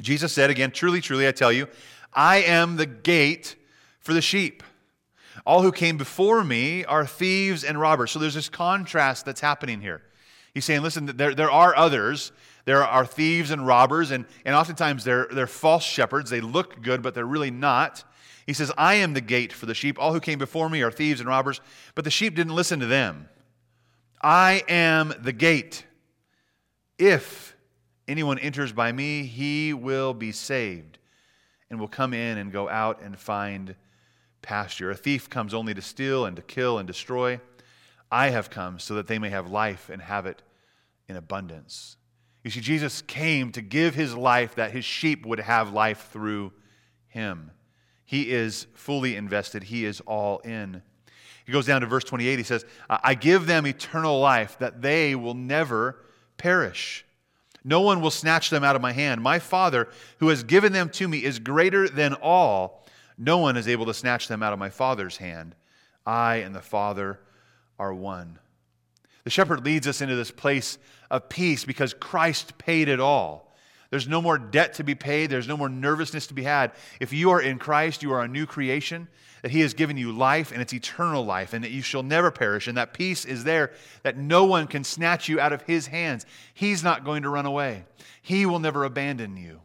Jesus 0.01 0.33
said 0.33 0.49
again, 0.49 0.71
Truly, 0.71 0.99
truly, 0.99 1.27
I 1.27 1.31
tell 1.31 1.51
you, 1.51 1.67
I 2.11 2.37
am 2.37 2.75
the 2.75 2.87
gate 2.87 3.55
for 3.99 4.15
the 4.15 4.21
sheep. 4.21 4.63
All 5.45 5.61
who 5.61 5.71
came 5.71 5.97
before 5.97 6.43
me 6.43 6.85
are 6.85 7.05
thieves 7.05 7.63
and 7.63 7.79
robbers. 7.79 8.09
So 8.09 8.17
there's 8.17 8.33
this 8.33 8.49
contrast 8.49 9.25
that's 9.25 9.41
happening 9.41 9.79
here. 9.79 10.01
He's 10.55 10.65
saying, 10.65 10.81
listen, 10.81 11.05
there, 11.05 11.35
there 11.35 11.51
are 11.51 11.75
others 11.75 12.31
there 12.67 12.83
are 12.83 13.05
thieves 13.05 13.51
and 13.51 13.65
robbers, 13.65 14.11
and, 14.11 14.25
and 14.43 14.53
oftentimes 14.53 15.05
they're, 15.05 15.29
they're 15.31 15.47
false 15.47 15.85
shepherds. 15.85 16.29
They 16.29 16.41
look 16.41 16.81
good, 16.81 17.01
but 17.01 17.15
they're 17.15 17.25
really 17.25 17.49
not. 17.49 18.03
He 18.45 18.51
says, 18.51 18.73
I 18.77 18.95
am 18.95 19.13
the 19.13 19.21
gate 19.21 19.53
for 19.53 19.65
the 19.65 19.73
sheep. 19.73 19.97
All 19.97 20.11
who 20.11 20.19
came 20.19 20.37
before 20.37 20.69
me 20.69 20.81
are 20.81 20.91
thieves 20.91 21.21
and 21.21 21.29
robbers, 21.29 21.61
but 21.95 22.03
the 22.03 22.11
sheep 22.11 22.35
didn't 22.35 22.53
listen 22.53 22.81
to 22.81 22.85
them. 22.85 23.29
I 24.21 24.63
am 24.67 25.13
the 25.17 25.31
gate. 25.31 25.85
If 26.99 27.55
anyone 28.05 28.37
enters 28.37 28.73
by 28.73 28.91
me, 28.91 29.23
he 29.23 29.73
will 29.73 30.13
be 30.13 30.33
saved 30.33 30.97
and 31.69 31.79
will 31.79 31.87
come 31.87 32.13
in 32.13 32.37
and 32.37 32.51
go 32.51 32.67
out 32.67 33.01
and 33.01 33.17
find 33.17 33.75
pasture. 34.41 34.91
A 34.91 34.95
thief 34.95 35.29
comes 35.29 35.53
only 35.53 35.73
to 35.73 35.81
steal 35.81 36.25
and 36.25 36.35
to 36.35 36.41
kill 36.41 36.79
and 36.79 36.85
destroy. 36.85 37.39
I 38.11 38.31
have 38.31 38.49
come 38.49 38.77
so 38.77 38.95
that 38.95 39.07
they 39.07 39.19
may 39.19 39.29
have 39.29 39.49
life 39.49 39.89
and 39.89 40.01
have 40.01 40.25
it 40.25 40.41
in 41.07 41.15
abundance. 41.15 41.96
You 42.47 42.51
see, 42.51 42.61
Jesus 42.61 43.01
came 43.01 43.51
to 43.51 43.61
give 43.61 43.93
his 43.93 44.15
life 44.15 44.55
that 44.55 44.71
his 44.71 44.85
sheep 44.85 45.25
would 45.25 45.41
have 45.41 45.73
life 45.73 46.07
through 46.13 46.53
him. 47.09 47.51
He 48.05 48.31
is 48.31 48.67
fully 48.73 49.17
invested, 49.17 49.63
he 49.63 49.83
is 49.83 49.99
all 50.07 50.39
in. 50.39 50.81
He 51.45 51.51
goes 51.51 51.65
down 51.65 51.81
to 51.81 51.87
verse 51.87 52.05
28. 52.05 52.37
He 52.37 52.43
says, 52.43 52.63
I 52.89 53.15
give 53.15 53.47
them 53.47 53.67
eternal 53.67 54.21
life 54.21 54.57
that 54.59 54.81
they 54.81 55.13
will 55.13 55.33
never 55.33 56.05
perish. 56.37 57.05
No 57.65 57.81
one 57.81 57.99
will 57.99 58.11
snatch 58.11 58.49
them 58.49 58.63
out 58.63 58.77
of 58.77 58.81
my 58.81 58.93
hand. 58.93 59.21
My 59.21 59.39
Father, 59.39 59.89
who 60.19 60.29
has 60.29 60.45
given 60.45 60.71
them 60.71 60.89
to 60.91 61.05
me, 61.09 61.25
is 61.25 61.39
greater 61.39 61.89
than 61.89 62.13
all. 62.13 62.85
No 63.17 63.39
one 63.39 63.57
is 63.57 63.67
able 63.67 63.87
to 63.87 63.93
snatch 63.93 64.29
them 64.29 64.41
out 64.41 64.53
of 64.53 64.59
my 64.59 64.69
Father's 64.69 65.17
hand. 65.17 65.53
I 66.05 66.37
and 66.37 66.55
the 66.55 66.61
Father 66.61 67.19
are 67.77 67.93
one. 67.93 68.39
The 69.27 69.31
shepherd 69.31 69.65
leads 69.65 69.87
us 69.87 69.99
into 69.99 70.15
this 70.15 70.31
place 70.31 70.77
of 71.11 71.27
peace 71.27 71.65
because 71.65 71.93
Christ 71.93 72.57
paid 72.57 72.87
it 72.87 73.01
all. 73.01 73.53
There's 73.89 74.07
no 74.07 74.21
more 74.21 74.37
debt 74.37 74.75
to 74.75 74.85
be 74.85 74.95
paid. 74.95 75.29
There's 75.29 75.49
no 75.49 75.57
more 75.57 75.67
nervousness 75.67 76.27
to 76.27 76.33
be 76.33 76.43
had. 76.43 76.71
If 77.01 77.11
you 77.11 77.31
are 77.31 77.41
in 77.41 77.59
Christ, 77.59 78.01
you 78.01 78.13
are 78.13 78.21
a 78.21 78.27
new 78.29 78.45
creation, 78.45 79.09
that 79.41 79.51
He 79.51 79.59
has 79.59 79.73
given 79.73 79.97
you 79.97 80.13
life, 80.13 80.53
and 80.53 80.61
it's 80.61 80.73
eternal 80.73 81.25
life, 81.25 81.51
and 81.51 81.61
that 81.65 81.71
you 81.71 81.81
shall 81.81 82.03
never 82.03 82.31
perish. 82.31 82.69
And 82.69 82.77
that 82.77 82.93
peace 82.93 83.25
is 83.25 83.43
there, 83.43 83.73
that 84.03 84.15
no 84.15 84.45
one 84.45 84.65
can 84.65 84.85
snatch 84.85 85.27
you 85.27 85.41
out 85.41 85.51
of 85.51 85.63
His 85.63 85.87
hands. 85.87 86.25
He's 86.53 86.81
not 86.81 87.03
going 87.03 87.23
to 87.23 87.29
run 87.29 87.45
away, 87.45 87.83
He 88.21 88.45
will 88.45 88.59
never 88.59 88.85
abandon 88.85 89.35
you. 89.35 89.59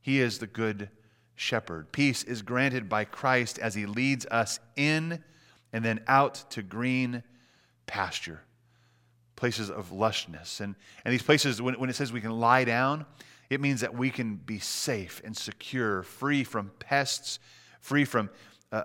He 0.00 0.22
is 0.22 0.38
the 0.38 0.46
good 0.46 0.88
shepherd. 1.34 1.92
Peace 1.92 2.22
is 2.22 2.40
granted 2.40 2.88
by 2.88 3.04
Christ 3.04 3.58
as 3.58 3.74
He 3.74 3.84
leads 3.84 4.24
us 4.30 4.58
in 4.74 5.22
and 5.70 5.84
then 5.84 6.00
out 6.08 6.46
to 6.52 6.62
green 6.62 7.22
pasture 7.84 8.40
places 9.36 9.70
of 9.70 9.90
lushness. 9.90 10.60
And, 10.60 10.74
and 11.04 11.12
these 11.12 11.22
places, 11.22 11.62
when, 11.62 11.74
when 11.74 11.90
it 11.90 11.94
says 11.94 12.12
we 12.12 12.20
can 12.20 12.32
lie 12.32 12.64
down, 12.64 13.06
it 13.50 13.60
means 13.60 13.82
that 13.82 13.94
we 13.94 14.10
can 14.10 14.36
be 14.36 14.58
safe 14.58 15.22
and 15.24 15.36
secure, 15.36 16.02
free 16.02 16.42
from 16.42 16.72
pests, 16.78 17.38
free 17.80 18.04
from 18.04 18.30
uh, 18.72 18.76
uh, 18.76 18.78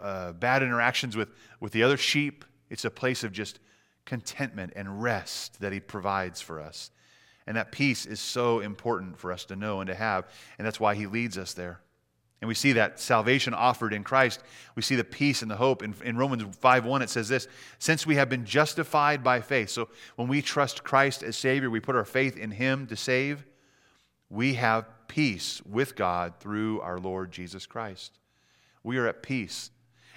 uh, 0.00 0.32
bad 0.32 0.62
interactions 0.62 1.16
with, 1.16 1.28
with 1.60 1.72
the 1.72 1.82
other 1.82 1.96
sheep. 1.96 2.44
It's 2.70 2.84
a 2.84 2.90
place 2.90 3.22
of 3.22 3.32
just 3.32 3.60
contentment 4.04 4.72
and 4.74 5.02
rest 5.02 5.60
that 5.60 5.72
He 5.72 5.80
provides 5.80 6.40
for 6.40 6.60
us. 6.60 6.90
And 7.46 7.56
that 7.56 7.70
peace 7.70 8.04
is 8.04 8.20
so 8.20 8.60
important 8.60 9.18
for 9.18 9.32
us 9.32 9.44
to 9.46 9.56
know 9.56 9.80
and 9.80 9.88
to 9.88 9.94
have. 9.94 10.28
And 10.58 10.66
that's 10.66 10.80
why 10.80 10.94
He 10.94 11.06
leads 11.06 11.38
us 11.38 11.54
there. 11.54 11.80
And 12.40 12.46
we 12.48 12.54
see 12.54 12.72
that 12.74 13.00
salvation 13.00 13.52
offered 13.52 13.92
in 13.92 14.04
Christ. 14.04 14.42
We 14.76 14.82
see 14.82 14.94
the 14.94 15.02
peace 15.02 15.42
and 15.42 15.50
the 15.50 15.56
hope. 15.56 15.82
In, 15.82 15.94
in 16.04 16.16
Romans 16.16 16.44
5 16.56 16.84
1, 16.84 17.02
it 17.02 17.10
says 17.10 17.28
this 17.28 17.48
Since 17.78 18.06
we 18.06 18.14
have 18.14 18.28
been 18.28 18.44
justified 18.44 19.24
by 19.24 19.40
faith. 19.40 19.70
So 19.70 19.88
when 20.16 20.28
we 20.28 20.40
trust 20.40 20.84
Christ 20.84 21.22
as 21.22 21.36
Savior, 21.36 21.68
we 21.68 21.80
put 21.80 21.96
our 21.96 22.04
faith 22.04 22.36
in 22.36 22.52
Him 22.52 22.86
to 22.86 22.96
save 22.96 23.44
we 24.30 24.54
have 24.54 24.86
peace 25.08 25.62
with 25.64 25.96
God 25.96 26.34
through 26.38 26.80
our 26.80 26.98
Lord 26.98 27.32
Jesus 27.32 27.66
Christ. 27.66 28.18
We 28.82 28.98
are 28.98 29.06
at 29.06 29.22
peace. 29.22 29.70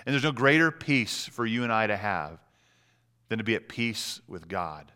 And 0.05 0.13
there's 0.13 0.23
no 0.23 0.31
greater 0.31 0.71
peace 0.71 1.25
for 1.27 1.45
you 1.45 1.63
and 1.63 1.71
I 1.71 1.87
to 1.87 1.95
have 1.95 2.39
than 3.29 3.37
to 3.37 3.43
be 3.43 3.55
at 3.55 3.69
peace 3.69 4.21
with 4.27 4.47
God. 4.47 4.91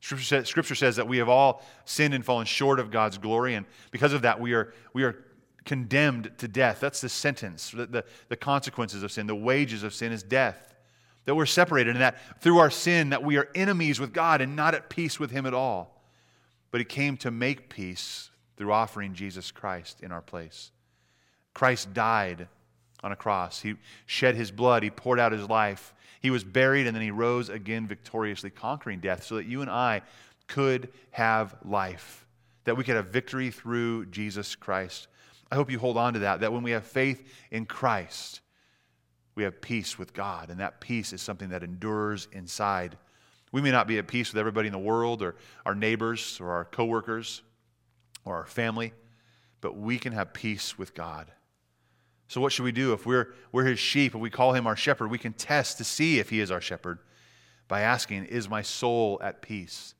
Scripture 0.00 0.24
says, 0.24 0.48
Scripture 0.48 0.74
says 0.74 0.96
that 0.96 1.08
we 1.08 1.18
have 1.18 1.28
all 1.28 1.64
sinned 1.84 2.12
and 2.12 2.24
fallen 2.24 2.46
short 2.46 2.78
of 2.78 2.90
God's 2.90 3.18
glory, 3.18 3.54
and 3.54 3.66
because 3.90 4.12
of 4.12 4.22
that, 4.22 4.38
we 4.38 4.52
are, 4.52 4.72
we 4.92 5.04
are 5.04 5.24
condemned 5.66 6.30
to 6.38 6.48
death. 6.48 6.80
That's 6.80 7.02
the 7.02 7.10
sentence, 7.10 7.72
the, 7.72 7.86
the, 7.86 8.04
the 8.28 8.36
consequences 8.36 9.02
of 9.02 9.12
sin. 9.12 9.26
The 9.26 9.34
wages 9.34 9.82
of 9.82 9.92
sin 9.92 10.12
is 10.12 10.22
death. 10.22 10.74
That 11.26 11.34
we're 11.34 11.44
separated, 11.44 11.90
and 11.90 12.00
that 12.00 12.40
through 12.40 12.58
our 12.58 12.70
sin, 12.70 13.10
that 13.10 13.22
we 13.22 13.36
are 13.36 13.48
enemies 13.54 14.00
with 14.00 14.14
God 14.14 14.40
and 14.40 14.56
not 14.56 14.74
at 14.74 14.88
peace 14.88 15.20
with 15.20 15.30
Him 15.30 15.44
at 15.44 15.52
all 15.52 15.96
but 16.76 16.80
he 16.80 16.84
came 16.84 17.16
to 17.16 17.30
make 17.30 17.70
peace 17.70 18.30
through 18.58 18.70
offering 18.70 19.14
Jesus 19.14 19.50
Christ 19.50 20.02
in 20.02 20.12
our 20.12 20.20
place. 20.20 20.72
Christ 21.54 21.94
died 21.94 22.48
on 23.02 23.12
a 23.12 23.16
cross. 23.16 23.62
He 23.62 23.76
shed 24.04 24.34
his 24.34 24.50
blood, 24.50 24.82
he 24.82 24.90
poured 24.90 25.18
out 25.18 25.32
his 25.32 25.48
life. 25.48 25.94
He 26.20 26.30
was 26.30 26.44
buried, 26.44 26.86
and 26.86 26.94
then 26.94 27.02
he 27.02 27.10
rose 27.10 27.48
again 27.48 27.86
victoriously, 27.86 28.50
conquering 28.50 29.00
death, 29.00 29.24
so 29.24 29.36
that 29.36 29.46
you 29.46 29.62
and 29.62 29.70
I 29.70 30.02
could 30.48 30.92
have 31.12 31.56
life, 31.64 32.26
that 32.64 32.76
we 32.76 32.84
could 32.84 32.96
have 32.96 33.06
victory 33.06 33.50
through 33.50 34.06
Jesus 34.06 34.54
Christ. 34.54 35.08
I 35.50 35.54
hope 35.54 35.70
you 35.70 35.78
hold 35.78 35.96
on 35.96 36.14
to 36.14 36.18
that, 36.20 36.40
that 36.40 36.52
when 36.52 36.62
we 36.62 36.72
have 36.72 36.84
faith 36.84 37.26
in 37.50 37.66
Christ, 37.66 38.40
we 39.34 39.42
have 39.44 39.60
peace 39.60 39.98
with 39.98 40.12
God, 40.12 40.50
and 40.50 40.60
that 40.60 40.80
peace 40.80 41.12
is 41.12 41.22
something 41.22 41.50
that 41.50 41.62
endures 41.62 42.28
inside 42.32 42.96
we 43.56 43.62
may 43.62 43.70
not 43.70 43.86
be 43.86 43.96
at 43.96 44.06
peace 44.06 44.32
with 44.32 44.38
everybody 44.38 44.68
in 44.68 44.72
the 44.72 44.78
world 44.78 45.22
or 45.22 45.34
our 45.64 45.74
neighbors 45.74 46.38
or 46.42 46.50
our 46.50 46.66
coworkers 46.66 47.40
or 48.26 48.36
our 48.36 48.44
family, 48.44 48.92
but 49.62 49.78
we 49.78 49.98
can 49.98 50.12
have 50.12 50.34
peace 50.34 50.76
with 50.76 50.92
God. 50.92 51.32
So, 52.28 52.40
what 52.42 52.52
should 52.52 52.64
we 52.64 52.72
do 52.72 52.92
if 52.92 53.06
we're, 53.06 53.32
we're 53.52 53.64
his 53.64 53.78
sheep 53.78 54.12
and 54.12 54.22
we 54.22 54.28
call 54.28 54.52
him 54.52 54.66
our 54.66 54.76
shepherd? 54.76 55.10
We 55.10 55.16
can 55.16 55.32
test 55.32 55.78
to 55.78 55.84
see 55.84 56.18
if 56.18 56.28
he 56.28 56.40
is 56.40 56.50
our 56.50 56.60
shepherd 56.60 56.98
by 57.66 57.80
asking, 57.80 58.26
Is 58.26 58.46
my 58.46 58.60
soul 58.60 59.18
at 59.22 59.40
peace? 59.40 59.94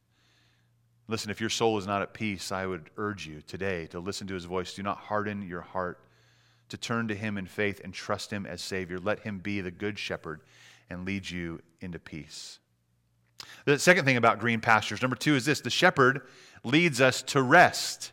Listen, 1.09 1.31
if 1.31 1.41
your 1.41 1.51
soul 1.51 1.79
is 1.79 1.87
not 1.87 2.03
at 2.03 2.15
peace, 2.15 2.51
I 2.51 2.67
would 2.67 2.91
urge 2.97 3.27
you 3.27 3.41
today 3.47 3.87
to 3.89 4.01
listen 4.01 4.27
to 4.27 4.35
his 4.35 4.45
voice. 4.45 4.75
Do 4.75 4.83
not 4.83 4.99
harden 4.99 5.43
your 5.43 5.61
heart, 5.61 6.01
to 6.69 6.77
turn 6.77 7.07
to 7.09 7.15
him 7.15 7.39
in 7.39 7.47
faith 7.47 7.81
and 7.85 7.95
trust 7.95 8.33
him 8.33 8.45
as 8.45 8.61
Savior. 8.61 8.99
Let 8.99 9.21
him 9.21 9.39
be 9.39 9.61
the 9.61 9.71
good 9.71 9.99
shepherd 9.99 10.41
and 10.91 11.05
lead 11.05 11.31
you 11.31 11.61
into 11.81 11.99
peace. 11.99 12.59
The 13.67 13.79
second 13.79 14.05
thing 14.05 14.17
about 14.17 14.41
green 14.41 14.61
pastures, 14.61 15.03
number 15.03 15.17
two, 15.17 15.37
is 15.37 15.45
this 15.45 15.61
the 15.61 15.71
shepherd 15.71 16.23
leads 16.65 17.01
us 17.01 17.23
to 17.23 17.43
rest. 17.43 18.13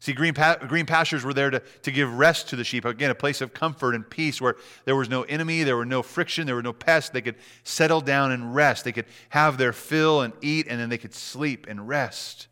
See, 0.00 0.14
green, 0.14 0.32
pa- 0.32 0.56
green 0.56 0.86
pastures 0.86 1.24
were 1.24 1.34
there 1.34 1.50
to, 1.50 1.60
to 1.82 1.90
give 1.90 2.10
rest 2.18 2.48
to 2.48 2.56
the 2.56 2.64
sheep. 2.64 2.86
Again, 2.86 3.10
a 3.10 3.14
place 3.14 3.42
of 3.42 3.52
comfort 3.52 3.94
and 3.94 4.08
peace 4.08 4.40
where 4.40 4.56
there 4.86 4.96
was 4.96 5.10
no 5.10 5.24
enemy, 5.24 5.62
there 5.62 5.76
were 5.76 5.84
no 5.84 6.02
friction, 6.02 6.46
there 6.46 6.54
were 6.54 6.62
no 6.62 6.72
pests. 6.72 7.10
They 7.10 7.20
could 7.20 7.36
settle 7.64 8.00
down 8.00 8.32
and 8.32 8.54
rest. 8.54 8.84
They 8.84 8.92
could 8.92 9.04
have 9.28 9.58
their 9.58 9.74
fill 9.74 10.22
and 10.22 10.32
eat, 10.40 10.68
and 10.68 10.80
then 10.80 10.88
they 10.88 10.96
could 10.96 11.12
sleep 11.12 11.66
and 11.68 11.86
rest. 11.86 12.48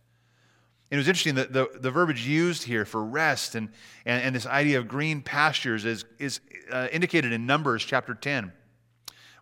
And 0.90 0.98
it 0.98 1.00
was 1.00 1.08
interesting 1.08 1.36
that 1.36 1.54
the, 1.54 1.70
the 1.80 1.90
verbiage 1.90 2.26
used 2.26 2.64
here 2.64 2.84
for 2.84 3.02
rest 3.02 3.54
and, 3.54 3.70
and, 4.04 4.22
and 4.22 4.34
this 4.34 4.46
idea 4.46 4.78
of 4.78 4.86
green 4.86 5.22
pastures 5.22 5.86
is, 5.86 6.04
is 6.18 6.40
uh, 6.70 6.88
indicated 6.92 7.32
in 7.32 7.46
Numbers 7.46 7.82
chapter 7.82 8.14
10 8.14 8.52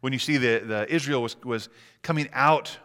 when 0.00 0.12
you 0.12 0.18
see 0.20 0.36
the, 0.36 0.62
the 0.64 0.92
Israel 0.92 1.22
was, 1.22 1.36
was 1.44 1.68
coming 2.02 2.28
out 2.32 2.78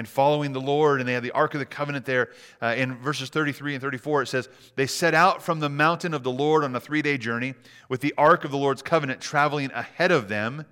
and 0.00 0.08
following 0.08 0.54
the 0.54 0.60
Lord, 0.62 0.98
and 0.98 1.06
they 1.06 1.12
had 1.12 1.22
the 1.22 1.30
Ark 1.32 1.52
of 1.52 1.60
the 1.60 1.66
Covenant 1.66 2.06
there. 2.06 2.30
Uh, 2.62 2.74
in 2.74 2.96
verses 2.96 3.28
33 3.28 3.74
and 3.74 3.82
34, 3.82 4.22
it 4.22 4.26
says, 4.28 4.48
They 4.74 4.86
set 4.86 5.12
out 5.12 5.42
from 5.42 5.60
the 5.60 5.68
mountain 5.68 6.14
of 6.14 6.22
the 6.22 6.30
Lord 6.30 6.64
on 6.64 6.74
a 6.74 6.80
three 6.80 7.02
day 7.02 7.18
journey 7.18 7.52
with 7.90 8.00
the 8.00 8.14
Ark 8.16 8.44
of 8.44 8.50
the 8.50 8.56
Lord's 8.56 8.80
covenant 8.80 9.20
traveling 9.20 9.70
ahead 9.72 10.10
of 10.10 10.28
them 10.28 10.64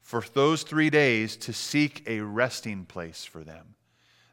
for 0.00 0.24
those 0.32 0.62
three 0.62 0.88
days 0.88 1.36
to 1.36 1.52
seek 1.52 2.02
a 2.06 2.20
resting 2.20 2.86
place 2.86 3.26
for 3.26 3.44
them. 3.44 3.74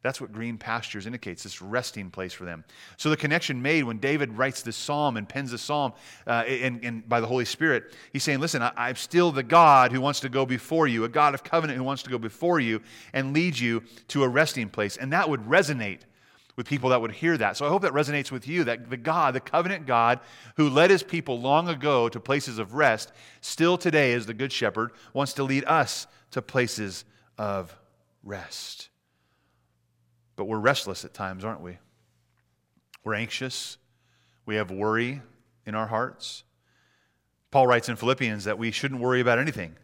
That's 0.08 0.22
what 0.22 0.32
green 0.32 0.58
pastures 0.58 1.06
indicates, 1.06 1.44
this 1.44 1.62
resting 1.62 2.10
place 2.10 2.32
for 2.32 2.46
them. 2.46 2.64
So 2.96 3.10
the 3.10 3.18
connection 3.18 3.62
made 3.62 3.84
when 3.84 3.98
David 3.98 4.38
writes 4.38 4.62
this 4.62 4.78
psalm 4.78 5.18
and 5.18 5.28
pens 5.28 5.52
the 5.52 5.58
psalm 5.58 5.92
uh, 6.26 6.46
and, 6.48 6.82
and 6.82 7.10
by 7.10 7.20
the 7.20 7.28
Holy 7.28 7.44
Spirit, 7.44 7.94
he's 8.14 8.24
saying, 8.24 8.40
listen, 8.40 8.62
I, 8.62 8.88
am 8.88 8.96
still 8.96 9.34
the 9.34 9.44
God 9.44 9.92
who 9.92 10.00
wants 10.00 10.22
to 10.22 10.30
go 10.30 10.46
before 10.46 10.88
you, 10.88 11.04
a 11.04 11.10
God 11.10 11.34
of 11.34 11.44
covenant 11.44 11.76
who 11.76 11.84
wants 11.84 12.04
to 12.04 12.10
go 12.10 12.18
before 12.18 12.62
you 12.62 12.82
and 13.12 13.34
lead 13.34 13.60
you 13.60 13.84
to 14.08 14.24
a 14.24 14.30
resting 14.30 14.70
place. 14.70 14.96
And 14.96 15.12
that 15.12 15.30
would 15.30 15.42
resonate 15.42 16.04
with 16.56 16.68
people 16.68 16.92
that 16.92 17.02
would 17.02 17.12
hear 17.12 17.38
that. 17.38 17.58
So 17.58 17.66
I 17.66 17.70
hope 17.70 17.82
that 17.82 17.92
resonates 17.92 18.32
with 18.32 18.48
you 18.48 18.64
that 18.64 18.90
the 18.90 18.96
God, 18.96 19.36
the 19.36 19.42
covenant 19.42 19.88
God 19.88 20.22
who 20.56 20.70
led 20.70 20.90
his 20.90 21.04
people 21.04 21.38
long 21.38 21.68
ago 21.68 22.08
to 22.08 22.20
places 22.22 22.60
of 22.60 22.76
rest, 22.76 23.12
still 23.42 23.78
today 23.78 24.14
as 24.14 24.26
the 24.26 24.34
good 24.34 24.54
shepherd 24.54 24.92
wants 25.12 25.34
to 25.34 25.44
lead 25.44 25.66
us 25.66 26.08
to 26.32 26.42
places 26.42 27.04
of 27.38 27.78
rest. 28.24 28.88
But 30.38 30.46
we're 30.46 30.60
restless 30.60 31.04
at 31.04 31.14
times, 31.14 31.44
aren't 31.44 31.62
we? 31.62 31.80
We're 33.04 33.16
anxious. 33.16 33.78
We 34.46 34.56
have 34.56 34.72
worry 34.72 35.22
in 35.66 35.76
our 35.76 35.88
hearts. 35.88 36.46
Paul 37.52 37.68
writes 37.68 37.90
in 37.90 37.98
Philippians 37.98 38.46
that 38.46 38.58
we 38.58 38.72
shouldn't 38.72 39.02
worry 39.02 39.20
about 39.20 39.40
anything, 39.40 39.76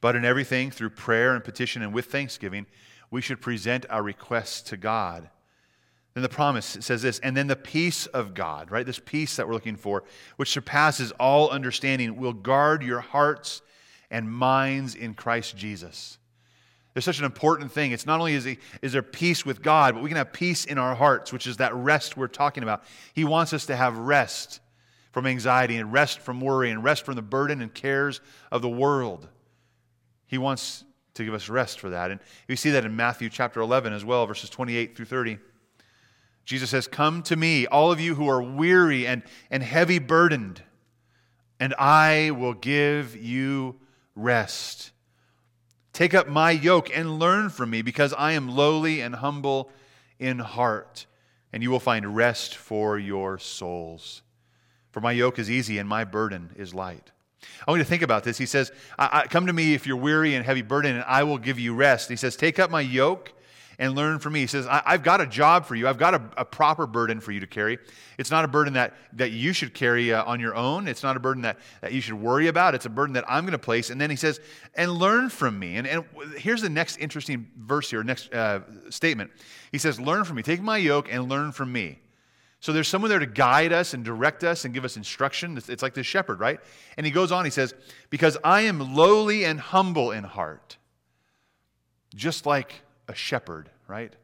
but 0.00 0.16
in 0.16 0.24
everything, 0.24 0.70
through 0.70 0.90
prayer 0.90 1.34
and 1.34 1.44
petition 1.44 1.82
and 1.82 1.92
with 1.92 2.06
thanksgiving, 2.06 2.66
we 3.10 3.20
should 3.20 3.40
present 3.40 3.86
our 3.90 4.02
requests 4.02 4.62
to 4.62 4.76
God. 4.76 5.30
Then 6.14 6.22
the 6.22 6.28
promise 6.28 6.78
says 6.80 7.02
this, 7.02 7.18
and 7.20 7.36
then 7.36 7.46
the 7.46 7.56
peace 7.56 8.06
of 8.06 8.34
God, 8.34 8.70
right? 8.70 8.86
This 8.86 8.98
peace 8.98 9.36
that 9.36 9.46
we're 9.46 9.54
looking 9.54 9.76
for, 9.76 10.04
which 10.36 10.50
surpasses 10.50 11.12
all 11.12 11.50
understanding, 11.50 12.16
will 12.16 12.32
guard 12.32 12.82
your 12.82 13.00
hearts 13.00 13.62
and 14.10 14.30
minds 14.30 14.94
in 14.94 15.14
Christ 15.14 15.56
Jesus. 15.56 16.17
There's 16.98 17.04
such 17.04 17.20
an 17.20 17.26
important 17.26 17.70
thing. 17.70 17.92
It's 17.92 18.06
not 18.06 18.18
only 18.18 18.34
is, 18.34 18.42
he, 18.42 18.58
is 18.82 18.90
there 18.90 19.04
peace 19.04 19.46
with 19.46 19.62
God, 19.62 19.94
but 19.94 20.02
we 20.02 20.10
can 20.10 20.16
have 20.16 20.32
peace 20.32 20.64
in 20.64 20.78
our 20.78 20.96
hearts, 20.96 21.32
which 21.32 21.46
is 21.46 21.58
that 21.58 21.72
rest 21.72 22.16
we're 22.16 22.26
talking 22.26 22.64
about. 22.64 22.82
He 23.14 23.22
wants 23.22 23.52
us 23.52 23.66
to 23.66 23.76
have 23.76 23.96
rest 23.96 24.58
from 25.12 25.24
anxiety 25.24 25.76
and 25.76 25.92
rest 25.92 26.18
from 26.18 26.40
worry 26.40 26.72
and 26.72 26.82
rest 26.82 27.04
from 27.04 27.14
the 27.14 27.22
burden 27.22 27.62
and 27.62 27.72
cares 27.72 28.20
of 28.50 28.62
the 28.62 28.68
world. 28.68 29.28
He 30.26 30.38
wants 30.38 30.82
to 31.14 31.24
give 31.24 31.34
us 31.34 31.48
rest 31.48 31.78
for 31.78 31.90
that. 31.90 32.10
And 32.10 32.18
we 32.48 32.56
see 32.56 32.70
that 32.70 32.84
in 32.84 32.96
Matthew 32.96 33.28
chapter 33.28 33.60
11 33.60 33.92
as 33.92 34.04
well, 34.04 34.26
verses 34.26 34.50
28 34.50 34.96
through 34.96 35.06
30. 35.06 35.38
Jesus 36.44 36.68
says, 36.68 36.88
Come 36.88 37.22
to 37.22 37.36
me, 37.36 37.68
all 37.68 37.92
of 37.92 38.00
you 38.00 38.16
who 38.16 38.28
are 38.28 38.42
weary 38.42 39.06
and, 39.06 39.22
and 39.52 39.62
heavy 39.62 40.00
burdened, 40.00 40.64
and 41.60 41.74
I 41.78 42.32
will 42.32 42.54
give 42.54 43.14
you 43.14 43.76
rest. 44.16 44.90
Take 45.98 46.14
up 46.14 46.28
my 46.28 46.52
yoke 46.52 46.96
and 46.96 47.18
learn 47.18 47.50
from 47.50 47.70
me, 47.70 47.82
because 47.82 48.14
I 48.16 48.30
am 48.30 48.48
lowly 48.48 49.00
and 49.00 49.16
humble 49.16 49.68
in 50.20 50.38
heart, 50.38 51.06
and 51.52 51.60
you 51.60 51.72
will 51.72 51.80
find 51.80 52.14
rest 52.14 52.54
for 52.54 52.96
your 53.00 53.36
souls. 53.36 54.22
For 54.92 55.00
my 55.00 55.10
yoke 55.10 55.40
is 55.40 55.50
easy 55.50 55.76
and 55.76 55.88
my 55.88 56.04
burden 56.04 56.50
is 56.54 56.72
light. 56.72 57.10
I 57.66 57.72
want 57.72 57.80
you 57.80 57.84
to 57.84 57.90
think 57.90 58.02
about 58.02 58.22
this. 58.22 58.38
He 58.38 58.46
says, 58.46 58.70
Come 59.30 59.48
to 59.48 59.52
me 59.52 59.74
if 59.74 59.88
you're 59.88 59.96
weary 59.96 60.36
and 60.36 60.46
heavy 60.46 60.62
burden, 60.62 60.94
and 60.94 61.04
I 61.04 61.24
will 61.24 61.36
give 61.36 61.58
you 61.58 61.74
rest. 61.74 62.08
He 62.08 62.14
says, 62.14 62.36
Take 62.36 62.60
up 62.60 62.70
my 62.70 62.80
yoke 62.80 63.32
and 63.78 63.94
learn 63.94 64.18
from 64.18 64.32
me. 64.32 64.40
He 64.40 64.46
says, 64.46 64.66
I, 64.66 64.82
have 64.86 65.04
got 65.04 65.20
a 65.20 65.26
job 65.26 65.64
for 65.64 65.76
you. 65.76 65.86
I've 65.86 65.98
got 65.98 66.14
a, 66.14 66.22
a, 66.36 66.44
proper 66.44 66.86
burden 66.86 67.20
for 67.20 67.30
you 67.30 67.38
to 67.40 67.46
carry. 67.46 67.78
It's 68.18 68.30
not 68.30 68.44
a 68.44 68.48
burden 68.48 68.74
that, 68.74 68.94
that 69.12 69.30
you 69.30 69.52
should 69.52 69.72
carry 69.72 70.12
uh, 70.12 70.24
on 70.24 70.40
your 70.40 70.56
own. 70.56 70.88
It's 70.88 71.04
not 71.04 71.16
a 71.16 71.20
burden 71.20 71.42
that, 71.42 71.58
that 71.80 71.92
you 71.92 72.00
should 72.00 72.14
worry 72.14 72.48
about. 72.48 72.74
It's 72.74 72.86
a 72.86 72.90
burden 72.90 73.14
that 73.14 73.24
I'm 73.28 73.44
going 73.44 73.52
to 73.52 73.58
place. 73.58 73.90
And 73.90 74.00
then 74.00 74.10
he 74.10 74.16
says, 74.16 74.40
and 74.74 74.90
learn 74.92 75.30
from 75.30 75.58
me. 75.58 75.76
And, 75.76 75.86
and 75.86 76.04
here's 76.36 76.60
the 76.60 76.68
next 76.68 76.96
interesting 76.96 77.48
verse 77.56 77.88
here, 77.88 78.02
next 78.02 78.34
uh, 78.34 78.60
statement. 78.90 79.30
He 79.70 79.78
says, 79.78 80.00
learn 80.00 80.24
from 80.24 80.36
me. 80.36 80.42
Take 80.42 80.60
my 80.60 80.76
yoke 80.76 81.08
and 81.12 81.28
learn 81.28 81.52
from 81.52 81.72
me. 81.72 82.00
So 82.60 82.72
there's 82.72 82.88
someone 82.88 83.08
there 83.08 83.20
to 83.20 83.26
guide 83.26 83.72
us 83.72 83.94
and 83.94 84.04
direct 84.04 84.42
us 84.42 84.64
and 84.64 84.74
give 84.74 84.84
us 84.84 84.96
instruction. 84.96 85.56
It's, 85.56 85.68
it's 85.68 85.82
like 85.82 85.94
the 85.94 86.02
shepherd, 86.02 86.40
right? 86.40 86.58
And 86.96 87.06
he 87.06 87.12
goes 87.12 87.30
on, 87.30 87.44
he 87.44 87.52
says, 87.52 87.72
Because 88.10 88.36
I 88.42 88.62
am 88.62 88.96
lowly 88.96 89.44
and 89.44 89.60
humble 89.60 90.10
in 90.10 90.24
heart, 90.24 90.76
just 92.16 92.46
like 92.46 92.82
a 93.08 93.14
shepherd, 93.14 93.70
right? 93.88 94.14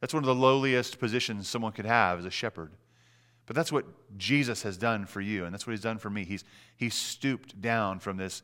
That's 0.00 0.12
one 0.12 0.22
of 0.22 0.26
the 0.26 0.34
lowliest 0.34 0.98
positions 0.98 1.48
someone 1.48 1.72
could 1.72 1.86
have 1.86 2.18
as 2.18 2.24
a 2.24 2.30
shepherd. 2.30 2.72
But 3.46 3.54
that's 3.54 3.70
what 3.70 3.86
Jesus 4.18 4.62
has 4.62 4.76
done 4.76 5.06
for 5.06 5.20
you, 5.20 5.44
and 5.44 5.54
that's 5.54 5.66
what 5.66 5.72
he's 5.72 5.82
done 5.82 5.98
for 5.98 6.10
me. 6.10 6.24
He's, 6.24 6.44
he's 6.76 6.94
stooped 6.94 7.60
down 7.60 8.00
from 8.00 8.16
this 8.16 8.42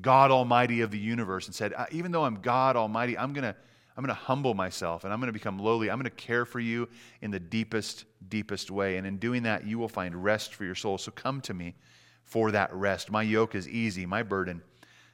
God 0.00 0.30
Almighty 0.30 0.80
of 0.80 0.90
the 0.90 0.98
universe 0.98 1.46
and 1.46 1.54
said, 1.54 1.74
Even 1.92 2.10
though 2.10 2.24
I'm 2.24 2.40
God 2.40 2.76
Almighty, 2.76 3.16
I'm 3.18 3.32
going 3.32 3.44
to 3.44 3.54
I'm 3.96 4.04
going 4.04 4.14
to 4.14 4.22
humble 4.22 4.54
myself 4.54 5.04
and 5.04 5.12
I'm 5.12 5.20
going 5.20 5.28
to 5.28 5.32
become 5.32 5.58
lowly. 5.58 5.88
I'm 5.88 5.98
going 5.98 6.04
to 6.04 6.10
care 6.10 6.44
for 6.44 6.58
you 6.58 6.88
in 7.22 7.30
the 7.30 7.38
deepest, 7.38 8.06
deepest 8.28 8.70
way. 8.70 8.96
And 8.96 9.06
in 9.06 9.18
doing 9.18 9.44
that, 9.44 9.66
you 9.66 9.78
will 9.78 9.88
find 9.88 10.24
rest 10.24 10.54
for 10.54 10.64
your 10.64 10.74
soul. 10.74 10.98
So 10.98 11.12
come 11.12 11.40
to 11.42 11.54
me 11.54 11.76
for 12.24 12.50
that 12.50 12.74
rest. 12.74 13.10
My 13.10 13.22
yoke 13.22 13.54
is 13.54 13.68
easy, 13.68 14.04
my 14.04 14.22
burden 14.22 14.62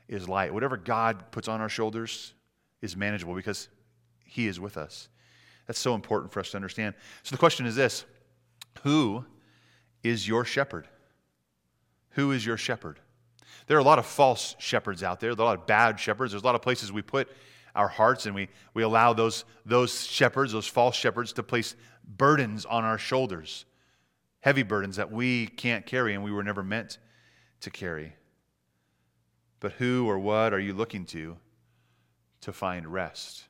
is 0.09 0.29
light. 0.29 0.55
Whatever 0.55 0.77
God 0.77 1.31
puts 1.31 1.47
on 1.47 1.61
our 1.61 1.69
shoulders, 1.69 2.33
is 2.83 2.97
manageable 2.97 3.35
because 3.35 3.69
He 4.25 4.47
is 4.47 4.59
with 4.59 4.77
us. 4.77 5.09
That's 5.67 5.79
so 5.79 5.95
important 5.95 6.33
for 6.33 6.41
us 6.41 6.51
to 6.51 6.57
understand. 6.57 6.95
So 7.23 7.35
the 7.35 7.39
question 7.39 7.67
is 7.67 7.77
this 7.77 8.05
Who 8.83 9.25
is 10.03 10.27
your 10.27 10.45
shepherd? 10.45 10.89
Who 12.11 12.33
is 12.33 12.45
your 12.45 12.57
shepherd? 12.57 12.99
There 13.67 13.77
are 13.77 13.81
a 13.81 13.85
lot 13.85 14.01
of 14.01 14.07
false 14.07 14.57
shepherds 14.59 15.03
out 15.03 15.21
there. 15.21 15.35
There 15.35 15.45
are 15.45 15.49
a 15.49 15.51
lot 15.51 15.59
of 15.61 15.67
bad 15.67 16.01
shepherds. 16.01 16.33
There's 16.33 16.43
a 16.43 16.47
lot 16.47 16.57
of 16.57 16.63
places 16.63 16.91
we 16.91 17.03
put 17.03 17.29
our 17.75 17.89
hearts 17.89 18.27
and 18.27 18.35
we, 18.35 18.49
we 18.75 18.83
allow 18.83 19.13
those, 19.13 19.45
those 19.65 20.05
shepherds, 20.07 20.53
those 20.53 20.67
false 20.67 20.97
shepherds, 20.97 21.33
to 21.35 21.43
place 21.43 21.77
burdens 22.05 22.65
on 22.65 22.85
our 22.85 22.99
shoulders, 22.99 23.65
heavy 24.41 24.65
burdens 24.65 24.97
that 24.97 25.13
we 25.13 25.47
can't 25.47 25.87
carry 25.87 26.15
and 26.15 26.25
we 26.25 26.33
were 26.33 26.43
never 26.43 26.63
meant 26.63 26.99
to 27.61 27.71
carry. 27.71 28.15
But 29.61 29.73
who 29.73 30.09
or 30.09 30.19
what 30.19 30.53
are 30.53 30.59
you 30.59 30.73
looking 30.73 31.05
to 31.07 31.37
to 32.43 32.53
find 32.53 32.87
rest. 32.87 33.45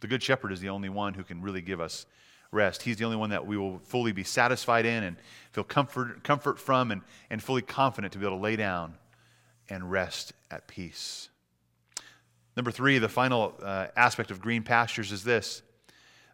The 0.00 0.06
Good 0.06 0.22
Shepherd 0.22 0.52
is 0.52 0.60
the 0.60 0.68
only 0.68 0.88
one 0.88 1.14
who 1.14 1.24
can 1.24 1.40
really 1.40 1.62
give 1.62 1.80
us 1.80 2.06
rest. 2.50 2.82
He's 2.82 2.96
the 2.96 3.04
only 3.04 3.16
one 3.16 3.30
that 3.30 3.46
we 3.46 3.56
will 3.56 3.80
fully 3.80 4.12
be 4.12 4.24
satisfied 4.24 4.86
in 4.86 5.02
and 5.02 5.16
feel 5.52 5.64
comfort, 5.64 6.22
comfort 6.22 6.58
from 6.58 6.90
and, 6.90 7.02
and 7.30 7.42
fully 7.42 7.62
confident 7.62 8.12
to 8.12 8.18
be 8.18 8.26
able 8.26 8.36
to 8.36 8.42
lay 8.42 8.56
down 8.56 8.94
and 9.68 9.90
rest 9.90 10.32
at 10.50 10.66
peace. 10.68 11.28
Number 12.56 12.70
three, 12.70 12.98
the 12.98 13.08
final 13.08 13.54
uh, 13.62 13.88
aspect 13.96 14.30
of 14.30 14.40
green 14.40 14.62
pastures 14.62 15.10
is 15.10 15.24
this 15.24 15.62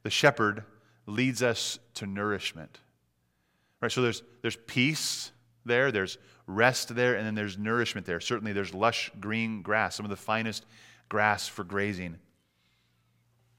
the 0.03 0.11
shepherd 0.11 0.65
leads 1.07 1.43
us 1.43 1.79
to 1.95 2.07
nourishment. 2.07 2.79
Right, 3.81 3.91
so 3.91 4.03
there's, 4.03 4.23
there's 4.43 4.57
peace 4.57 5.33
there, 5.65 5.91
there's 5.91 6.19
rest 6.47 6.95
there, 6.95 7.15
and 7.15 7.27
then 7.27 7.35
there's 7.35 7.57
nourishment 7.57 8.07
there. 8.07 8.21
Certainly, 8.21 8.53
there's 8.53 8.75
lush 8.75 9.11
green 9.21 9.62
grass, 9.62 9.95
some 9.95 10.05
of 10.05 10.11
the 10.11 10.17
finest 10.17 10.67
grass 11.11 11.47
for 11.47 11.62
grazing. 11.62 12.17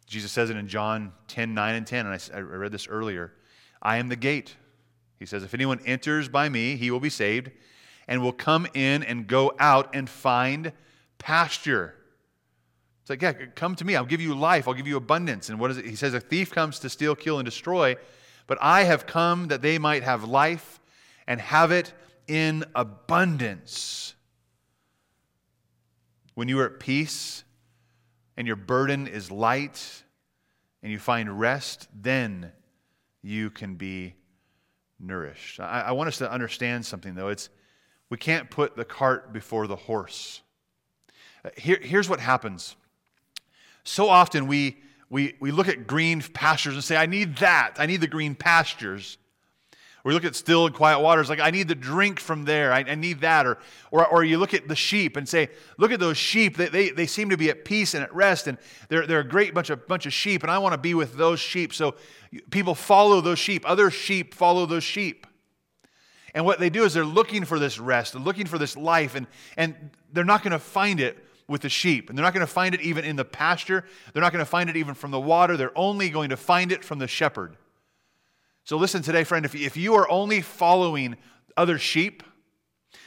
Jesus 0.08 0.32
says 0.32 0.50
it 0.50 0.58
in 0.58 0.68
John 0.68 1.14
10 1.28 1.54
9 1.54 1.76
and 1.76 1.86
10, 1.86 2.08
and 2.08 2.16
I, 2.34 2.38
I 2.38 2.40
read 2.42 2.72
this 2.72 2.88
earlier. 2.88 3.32
I 3.80 3.98
am 3.98 4.10
the 4.10 4.16
gate. 4.16 4.56
He 5.20 5.28
says, 5.28 5.44
If 5.44 5.54
anyone 5.54 5.80
enters 5.86 6.28
by 6.28 6.50
me, 6.50 6.76
he 6.76 6.90
will 6.90 7.00
be 7.00 7.12
saved 7.12 7.52
and 8.08 8.22
will 8.22 8.34
come 8.34 8.68
in 8.74 9.04
and 9.04 9.28
go 9.28 9.54
out 9.60 9.96
and 9.96 10.10
find 10.10 10.74
pasture. 11.20 11.96
It's 13.02 13.10
like, 13.10 13.22
yeah, 13.22 13.34
come 13.56 13.76
to 13.76 13.86
me. 13.86 13.96
I'll 13.96 14.06
give 14.06 14.22
you 14.22 14.36
life. 14.36 14.68
I'll 14.68 14.74
give 14.74 14.88
you 14.88 14.98
abundance. 14.98 15.50
And 15.50 15.60
what 15.60 15.72
is 15.72 15.78
it? 15.78 15.86
He 15.86 15.96
says, 15.96 16.14
A 16.14 16.20
thief 16.20 16.52
comes 16.52 16.80
to 16.80 16.90
steal, 16.90 17.16
kill, 17.16 17.40
and 17.40 17.46
destroy, 17.46 17.96
but 18.48 18.58
I 18.62 18.84
have 18.84 19.06
come 19.06 19.48
that 19.48 19.62
they 19.62 19.78
might 19.78 20.04
have 20.04 20.24
life 20.24 20.80
and 21.28 21.40
have 21.40 21.72
it 21.72 21.94
in 22.28 22.66
abundance. 22.76 24.14
When 26.34 26.48
you 26.48 26.60
are 26.60 26.66
at 26.66 26.80
peace 26.80 27.44
and 28.38 28.48
your 28.48 28.56
burden 28.56 29.08
is 29.08 29.32
light 29.32 30.04
and 30.84 30.92
you 30.92 31.00
find 31.00 31.40
rest, 31.40 31.88
then 31.94 32.52
you 33.22 33.50
can 33.50 33.76
be 33.76 34.16
nourished. 35.00 35.60
I, 35.60 35.82
I 35.82 35.92
want 35.92 36.08
us 36.08 36.18
to 36.20 36.32
understand 36.32 36.86
something, 36.86 37.16
though. 37.16 37.30
It's, 37.30 37.50
we 38.10 38.18
can't 38.18 38.50
put 38.50 38.76
the 38.76 38.86
cart 38.86 39.32
before 39.32 39.68
the 39.68 39.76
horse. 39.76 40.42
Uh, 41.44 41.50
here, 41.58 41.80
here's 41.82 42.10
what 42.10 42.20
happens. 42.20 42.76
So 43.84 44.10
often 44.10 44.48
we, 44.48 44.78
we, 45.10 45.36
we 45.40 45.52
look 45.52 45.68
at 45.68 45.88
green 45.88 46.22
pastures 46.22 46.76
and 46.76 46.84
say, 46.84 46.98
I 46.98 47.06
need 47.06 47.38
that. 47.38 47.76
I 47.78 47.86
need 47.86 48.02
the 48.02 48.08
green 48.08 48.36
pastures. 48.36 49.18
Or 50.04 50.12
you 50.12 50.16
look 50.16 50.26
at 50.26 50.36
still 50.36 50.66
and 50.66 50.74
quiet 50.74 51.00
waters, 51.00 51.30
like, 51.30 51.40
I 51.40 51.52
need 51.52 51.68
the 51.68 51.76
drink 51.76 52.20
from 52.20 52.46
there. 52.46 52.74
I, 52.74 52.80
I, 52.80 52.96
need 52.96 53.22
that. 53.22 53.46
Or, 53.46 53.60
or, 53.92 54.08
or 54.08 54.24
you 54.24 54.40
look 54.40 54.54
at 54.54 54.68
the 54.68 54.76
sheep 54.76 55.16
and 55.16 55.30
say, 55.30 55.50
look 55.78 55.92
at 55.92 56.00
those 56.00 56.18
sheep. 56.18 56.58
They, 56.58 56.70
they, 56.70 56.90
they 56.90 57.06
seem 57.06 57.30
to 57.30 57.38
be 57.38 57.50
at 57.50 57.66
peace 57.66 57.94
and 57.94 58.04
at 58.04 58.14
rest, 58.14 58.48
and 58.48 58.58
they're, 58.90 59.06
they're 59.06 59.20
a 59.20 59.28
great 59.28 59.54
bunch 59.54 59.70
of, 59.70 59.88
bunch 59.88 60.08
of 60.08 60.14
sheep, 60.14 60.42
and 60.42 60.52
I 60.52 60.58
want 60.58 60.74
to 60.74 60.80
be 60.80 60.96
with 60.96 61.18
those 61.18 61.40
sheep. 61.40 61.74
So 61.74 61.96
people 62.50 62.74
follow 62.74 63.22
those 63.22 63.38
sheep. 63.38 63.64
Other 63.70 63.92
sheep 63.92 64.34
follow 64.34 64.66
those 64.66 64.84
sheep. 64.84 65.28
And 66.34 66.46
what 66.46 66.60
they 66.60 66.70
do 66.70 66.84
is 66.84 66.94
they're 66.94 67.06
looking 67.06 67.46
for 67.46 67.60
this 67.60 67.78
rest, 67.78 68.14
they're 68.14 68.22
looking 68.22 68.46
for 68.46 68.58
this 68.58 68.78
life, 68.78 69.16
and, 69.16 69.28
and 69.58 69.76
they're 70.14 70.24
not 70.24 70.44
going 70.44 70.52
to 70.52 70.60
find 70.60 71.00
it 71.00 71.24
with 71.48 71.62
the 71.62 71.70
sheep. 71.70 72.10
And 72.10 72.18
they're 72.18 72.24
not 72.24 72.34
going 72.34 72.46
to 72.46 72.52
find 72.52 72.74
it 72.74 72.82
even 72.82 73.04
in 73.04 73.18
the 73.18 73.26
pasture, 73.26 73.86
they're 74.14 74.22
not 74.22 74.32
going 74.32 74.44
to 74.44 74.50
find 74.50 74.70
it 74.70 74.78
even 74.78 74.96
from 74.96 75.12
the 75.12 75.20
water. 75.20 75.58
They're 75.58 75.78
only 75.78 76.10
going 76.10 76.30
to 76.30 76.38
find 76.38 76.72
it 76.72 76.84
from 76.84 77.00
the 77.00 77.08
shepherd. 77.08 77.58
So 78.64 78.78
listen 78.78 79.02
today, 79.02 79.24
friend, 79.24 79.46
if, 79.46 79.56
if 79.56 79.76
you 79.76 79.96
are 79.96 80.10
only 80.10 80.42
following 80.42 81.18
other 81.58 81.78
sheep, 81.78 82.24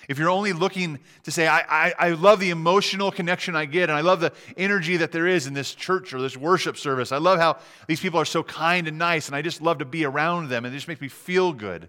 if 0.09 0.19
you're 0.19 0.31
only 0.31 0.53
looking 0.53 0.99
to 1.23 1.31
say, 1.31 1.47
I, 1.47 1.61
I, 1.69 1.95
I, 1.99 2.09
love 2.11 2.40
the 2.40 2.51
emotional 2.51 3.11
connection 3.11 3.57
I 3.57 3.64
get, 3.64 3.88
and 3.88 3.93
I 3.93 4.03
love 4.03 4.21
the 4.21 4.33
energy 4.57 4.99
that 4.99 5.12
there 5.12 5.27
is 5.27 5.47
in 5.47 5.55
this 5.55 5.75
church 5.75 6.12
or 6.12 6.21
this 6.21 6.37
worship 6.37 6.77
service, 6.77 7.12
I 7.12 7.19
love 7.19 7.38
how 7.38 7.59
these 7.87 8.01
people 8.01 8.21
are 8.21 8.27
so 8.27 8.43
kind 8.43 8.87
and 8.88 8.99
nice, 8.99 9.29
and 9.29 9.37
I 9.37 9.43
just 9.43 9.62
love 9.62 9.79
to 9.79 9.85
be 9.85 10.05
around 10.05 10.49
them, 10.49 10.64
and 10.64 10.75
it 10.75 10.77
just 10.77 10.88
makes 10.88 11.01
me 11.01 11.09
feel 11.09 11.53
good, 11.53 11.88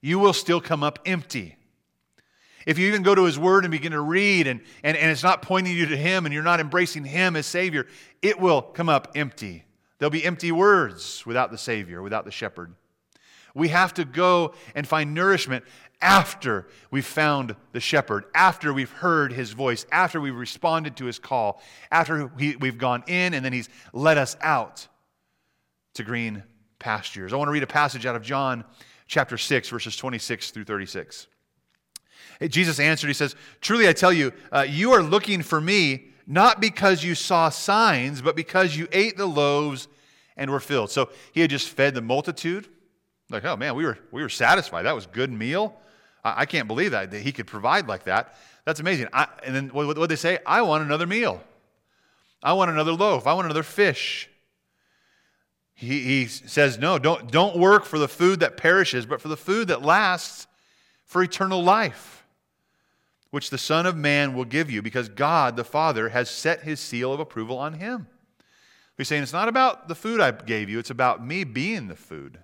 you 0.00 0.18
will 0.18 0.32
still 0.32 0.60
come 0.60 0.82
up 0.82 1.00
empty. 1.04 1.56
If 2.66 2.78
you 2.78 2.88
even 2.88 3.02
go 3.02 3.14
to 3.14 3.24
his 3.24 3.38
word 3.38 3.64
and 3.64 3.70
begin 3.70 3.92
to 3.92 4.00
read, 4.00 4.46
and, 4.46 4.60
and, 4.82 4.96
and 4.96 5.10
it's 5.10 5.22
not 5.22 5.42
pointing 5.42 5.76
you 5.76 5.86
to 5.86 5.96
him, 5.96 6.26
and 6.26 6.34
you're 6.34 6.42
not 6.42 6.60
embracing 6.60 7.04
him 7.04 7.36
as 7.36 7.46
Savior, 7.46 7.86
it 8.22 8.40
will 8.40 8.62
come 8.62 8.88
up 8.88 9.12
empty. 9.14 9.65
There'll 9.98 10.10
be 10.10 10.24
empty 10.24 10.52
words 10.52 11.24
without 11.24 11.50
the 11.50 11.58
Savior, 11.58 12.02
without 12.02 12.24
the 12.24 12.30
shepherd. 12.30 12.74
We 13.54 13.68
have 13.68 13.94
to 13.94 14.04
go 14.04 14.54
and 14.74 14.86
find 14.86 15.14
nourishment 15.14 15.64
after 16.02 16.68
we've 16.90 17.06
found 17.06 17.56
the 17.72 17.80
shepherd, 17.80 18.24
after 18.34 18.74
we've 18.74 18.90
heard 18.90 19.32
his 19.32 19.52
voice, 19.52 19.86
after 19.90 20.20
we've 20.20 20.36
responded 20.36 20.96
to 20.96 21.06
his 21.06 21.18
call, 21.18 21.62
after 21.90 22.26
we, 22.26 22.56
we've 22.56 22.76
gone 22.76 23.02
in 23.06 23.32
and 23.32 23.42
then 23.42 23.54
he's 23.54 23.70
led 23.94 24.18
us 24.18 24.36
out 24.42 24.86
to 25.94 26.02
green 26.02 26.42
pastures. 26.78 27.32
I 27.32 27.36
want 27.36 27.48
to 27.48 27.52
read 27.52 27.62
a 27.62 27.66
passage 27.66 28.04
out 28.04 28.14
of 28.14 28.22
John 28.22 28.64
chapter 29.06 29.38
6, 29.38 29.70
verses 29.70 29.96
26 29.96 30.50
through 30.50 30.64
36. 30.64 31.26
Jesus 32.48 32.78
answered, 32.78 33.06
He 33.06 33.14
says, 33.14 33.34
Truly 33.62 33.88
I 33.88 33.94
tell 33.94 34.12
you, 34.12 34.32
uh, 34.52 34.66
you 34.68 34.92
are 34.92 35.02
looking 35.02 35.40
for 35.42 35.60
me 35.60 36.08
not 36.26 36.60
because 36.60 37.04
you 37.04 37.14
saw 37.14 37.48
signs, 37.48 38.20
but 38.20 38.34
because 38.34 38.76
you 38.76 38.88
ate 38.92 39.16
the 39.16 39.26
loaves 39.26 39.88
and 40.36 40.50
were 40.50 40.60
filled. 40.60 40.90
So 40.90 41.10
he 41.32 41.40
had 41.40 41.50
just 41.50 41.68
fed 41.68 41.94
the 41.94 42.02
multitude. 42.02 42.66
Like, 43.30 43.44
oh 43.44 43.56
man, 43.56 43.74
we 43.74 43.84
were, 43.84 43.98
we 44.10 44.22
were 44.22 44.28
satisfied. 44.28 44.82
That 44.82 44.94
was 44.94 45.06
good 45.06 45.30
meal. 45.30 45.76
I, 46.24 46.42
I 46.42 46.46
can't 46.46 46.68
believe 46.68 46.90
that, 46.90 47.10
that 47.10 47.20
he 47.20 47.32
could 47.32 47.46
provide 47.46 47.86
like 47.86 48.04
that. 48.04 48.34
That's 48.64 48.80
amazing. 48.80 49.08
I, 49.12 49.28
and 49.44 49.54
then 49.54 49.68
what 49.68 49.96
did 49.96 50.08
they 50.08 50.16
say? 50.16 50.38
I 50.44 50.62
want 50.62 50.82
another 50.82 51.06
meal. 51.06 51.42
I 52.42 52.52
want 52.52 52.70
another 52.70 52.92
loaf. 52.92 53.26
I 53.26 53.34
want 53.34 53.46
another 53.46 53.62
fish. 53.62 54.28
He, 55.74 56.00
he 56.00 56.26
says, 56.26 56.78
no, 56.78 56.98
don't, 56.98 57.30
don't 57.30 57.56
work 57.56 57.84
for 57.84 57.98
the 57.98 58.08
food 58.08 58.40
that 58.40 58.56
perishes, 58.56 59.06
but 59.06 59.20
for 59.20 59.28
the 59.28 59.36
food 59.36 59.68
that 59.68 59.82
lasts 59.82 60.46
for 61.04 61.22
eternal 61.22 61.62
life 61.62 62.15
which 63.36 63.50
the 63.50 63.58
Son 63.58 63.84
of 63.84 63.94
Man 63.94 64.32
will 64.32 64.46
give 64.46 64.70
you, 64.70 64.80
because 64.80 65.10
God 65.10 65.56
the 65.56 65.62
Father 65.62 66.08
has 66.08 66.30
set 66.30 66.62
his 66.62 66.80
seal 66.80 67.12
of 67.12 67.20
approval 67.20 67.58
on 67.58 67.74
him. 67.74 68.06
He's 68.96 69.08
saying 69.08 69.22
it's 69.22 69.34
not 69.34 69.46
about 69.46 69.88
the 69.88 69.94
food 69.94 70.22
I 70.22 70.30
gave 70.30 70.70
you, 70.70 70.78
it's 70.78 70.88
about 70.88 71.22
me 71.22 71.44
being 71.44 71.86
the 71.86 71.96
food. 71.96 72.38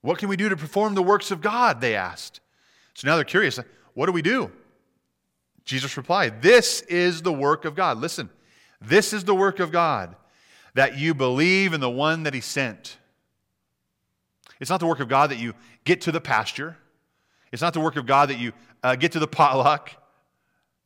What 0.00 0.16
can 0.16 0.30
we 0.30 0.38
do 0.38 0.48
to 0.48 0.56
perform 0.56 0.94
the 0.94 1.02
works 1.02 1.30
of 1.30 1.42
God? 1.42 1.82
They 1.82 1.94
asked. 1.94 2.40
So 2.94 3.06
now 3.06 3.16
they're 3.16 3.24
curious. 3.24 3.60
What 3.92 4.06
do 4.06 4.12
we 4.12 4.22
do? 4.22 4.50
Jesus 5.66 5.98
replied, 5.98 6.40
This 6.40 6.80
is 6.80 7.20
the 7.20 7.30
work 7.30 7.66
of 7.66 7.74
God. 7.74 7.98
Listen, 7.98 8.30
This 8.80 9.12
is 9.12 9.22
the 9.22 9.34
work 9.34 9.60
of 9.60 9.70
God, 9.70 10.16
that 10.72 10.96
you 10.96 11.12
believe 11.12 11.74
in 11.74 11.80
the 11.82 11.90
one 11.90 12.22
that 12.22 12.32
he 12.32 12.40
sent. 12.40 12.96
It's 14.60 14.70
not 14.70 14.80
the 14.80 14.86
work 14.86 15.00
of 15.00 15.08
God 15.08 15.28
that 15.28 15.38
you 15.38 15.52
get 15.84 16.00
to 16.02 16.10
the 16.10 16.22
pasture. 16.22 16.78
It's 17.52 17.62
not 17.62 17.72
the 17.72 17.80
work 17.80 17.96
of 17.96 18.06
God 18.06 18.28
that 18.28 18.38
you 18.38 18.52
uh, 18.82 18.96
get 18.96 19.12
to 19.12 19.18
the 19.18 19.28
potluck, 19.28 19.92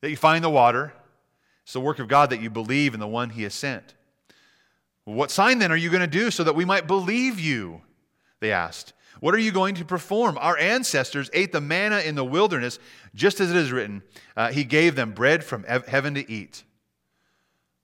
that 0.00 0.11
you 0.11 0.16
find 0.16 0.44
the 0.44 0.50
water. 0.50 0.92
It's 1.64 1.72
the 1.72 1.81
work 1.81 1.98
of 1.98 2.09
God 2.09 2.31
that 2.31 2.40
you 2.40 2.50
believe 2.50 2.94
in 2.94 3.00
the 3.00 3.07
one 3.07 3.31
he 3.31 3.44
has 3.44 3.55
sent. 3.55 3.94
What 5.05 5.31
sign 5.31 5.59
then 5.59 5.72
are 5.72 5.76
you 5.76 5.90
going 5.90 6.00
to 6.00 6.07
do 6.07 6.31
so 6.31 6.44
that 6.44 6.55
we 6.55 6.64
might 6.64 6.87
believe 6.87 7.40
you? 7.40 7.83
They 8.40 8.52
asked. 8.52 8.92
What 9.20 9.35
are 9.35 9.38
you 9.38 9.52
going 9.52 9.76
to 9.76 9.85
perform? 9.85 10.37
Our 10.40 10.59
ancestors 10.59 11.31
ate 11.33 11.52
the 11.52 11.61
manna 11.61 12.00
in 12.00 12.14
the 12.14 12.24
wilderness, 12.24 12.78
just 13.14 13.40
as 13.40 13.50
it 13.50 13.57
is 13.57 13.70
written, 13.70 14.02
uh, 14.37 14.50
He 14.50 14.64
gave 14.64 14.96
them 14.96 15.12
bread 15.12 15.44
from 15.44 15.64
heaven 15.64 16.14
to 16.14 16.31
eat. 16.31 16.64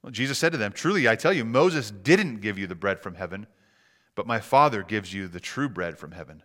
Well, 0.03 0.11
Jesus 0.11 0.39
said 0.39 0.53
to 0.53 0.59
them, 0.59 0.73
Truly, 0.73 1.09
I 1.09 1.17
tell 1.17 1.33
you, 1.33 1.45
Moses 1.45 1.91
didn't 1.91 2.41
give 2.41 2.59
you 2.59 2.67
the 2.67 2.75
bread 2.75 3.01
from 3.01 3.15
heaven, 3.15 3.47
but 4.15 4.27
my 4.27 4.41
Father 4.41 4.83
gives 4.83 5.13
you 5.13 5.29
the 5.29 5.41
true 5.41 5.69
bread 5.69 5.99
from 5.99 6.13
heaven. 6.13 6.43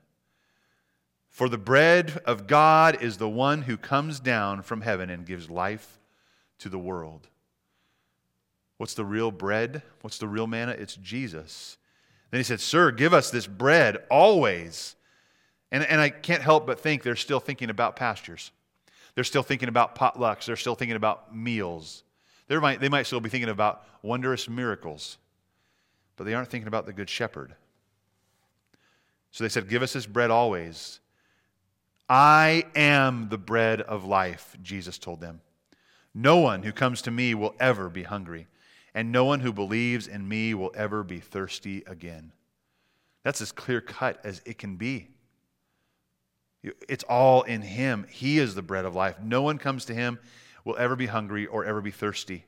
For 1.34 1.50
the 1.50 1.58
bread 1.58 2.22
of 2.26 2.46
God 2.46 3.02
is 3.02 3.18
the 3.18 3.28
one 3.28 3.64
who 3.64 3.76
comes 3.76 4.20
down 4.20 4.62
from 4.62 4.82
heaven 4.82 5.10
and 5.10 5.26
gives 5.26 5.50
life 5.50 6.00
to 6.60 6.70
the 6.70 6.78
world. 6.78 7.28
What's 8.78 8.94
the 8.94 9.04
real 9.04 9.32
bread? 9.32 9.82
What's 10.02 10.20
the 10.20 10.28
real 10.28 10.46
manna? 10.46 10.74
It's 10.74 10.96
Jesus. 10.96 11.80
Then 12.30 12.40
he 12.40 12.44
said, 12.44 12.62
Sir, 12.62 12.92
give 12.92 13.16
us 13.16 13.32
this 13.32 13.48
bread 13.48 13.98
always. 14.12 14.96
And, 15.72 15.84
and 15.84 16.00
I 16.00 16.12
can't 16.12 16.44
help 16.44 16.68
but 16.68 16.80
think 16.80 17.02
they're 17.02 17.16
still 17.16 17.40
thinking 17.40 17.72
about 17.72 17.96
pastures. 17.96 18.52
They're 19.16 19.24
still 19.24 19.42
thinking 19.42 19.70
about 19.70 19.96
potlucks. 19.96 20.46
They're 20.46 20.56
still 20.56 20.76
thinking 20.76 20.96
about 20.96 21.36
meals. 21.36 22.04
They 22.48 22.60
might, 22.60 22.80
they 22.80 22.90
might 22.90 23.08
still 23.08 23.22
be 23.22 23.30
thinking 23.30 23.50
about 23.50 23.88
wondrous 24.04 24.48
miracles, 24.48 25.18
but 26.16 26.26
they 26.26 26.36
aren't 26.36 26.50
thinking 26.50 26.68
about 26.68 26.86
the 26.86 26.94
Good 26.94 27.10
Shepherd. 27.10 27.56
So 29.32 29.44
they 29.44 29.50
said, 29.50 29.68
Give 29.68 29.82
us 29.82 29.94
this 29.94 30.06
bread 30.06 30.30
always. 30.30 31.00
I 32.10 32.66
am 32.76 33.30
the 33.30 33.38
bread 33.38 33.82
of 33.82 34.06
life, 34.06 34.56
Jesus 34.62 34.98
told 34.98 35.22
them. 35.22 35.42
No 36.14 36.38
one 36.38 36.64
who 36.64 36.72
comes 36.72 37.02
to 37.04 37.12
me 37.12 37.34
will 37.34 37.56
ever 37.60 37.90
be 37.90 38.04
hungry, 38.04 38.48
and 38.94 39.12
no 39.12 39.26
one 39.26 39.40
who 39.40 39.52
believes 39.52 40.08
in 40.08 40.28
me 40.28 40.54
will 40.54 40.72
ever 40.76 41.04
be 41.04 41.20
thirsty 41.20 41.84
again. 41.88 42.32
That's 43.24 43.42
as 43.42 43.52
clear 43.52 43.82
cut 43.82 44.20
as 44.24 44.42
it 44.46 44.58
can 44.58 44.76
be. 44.76 45.08
It's 46.88 47.04
all 47.06 47.42
in 47.44 47.62
Him. 47.62 48.06
He 48.10 48.38
is 48.38 48.54
the 48.54 48.62
bread 48.62 48.86
of 48.86 48.96
life. 48.96 49.16
No 49.22 49.42
one 49.42 49.58
comes 49.58 49.86
to 49.86 49.94
Him 49.94 50.20
will 50.66 50.78
ever 50.78 50.96
be 50.96 51.08
hungry 51.08 51.46
or 51.46 51.66
ever 51.66 51.82
be 51.82 51.92
thirsty. 51.92 52.46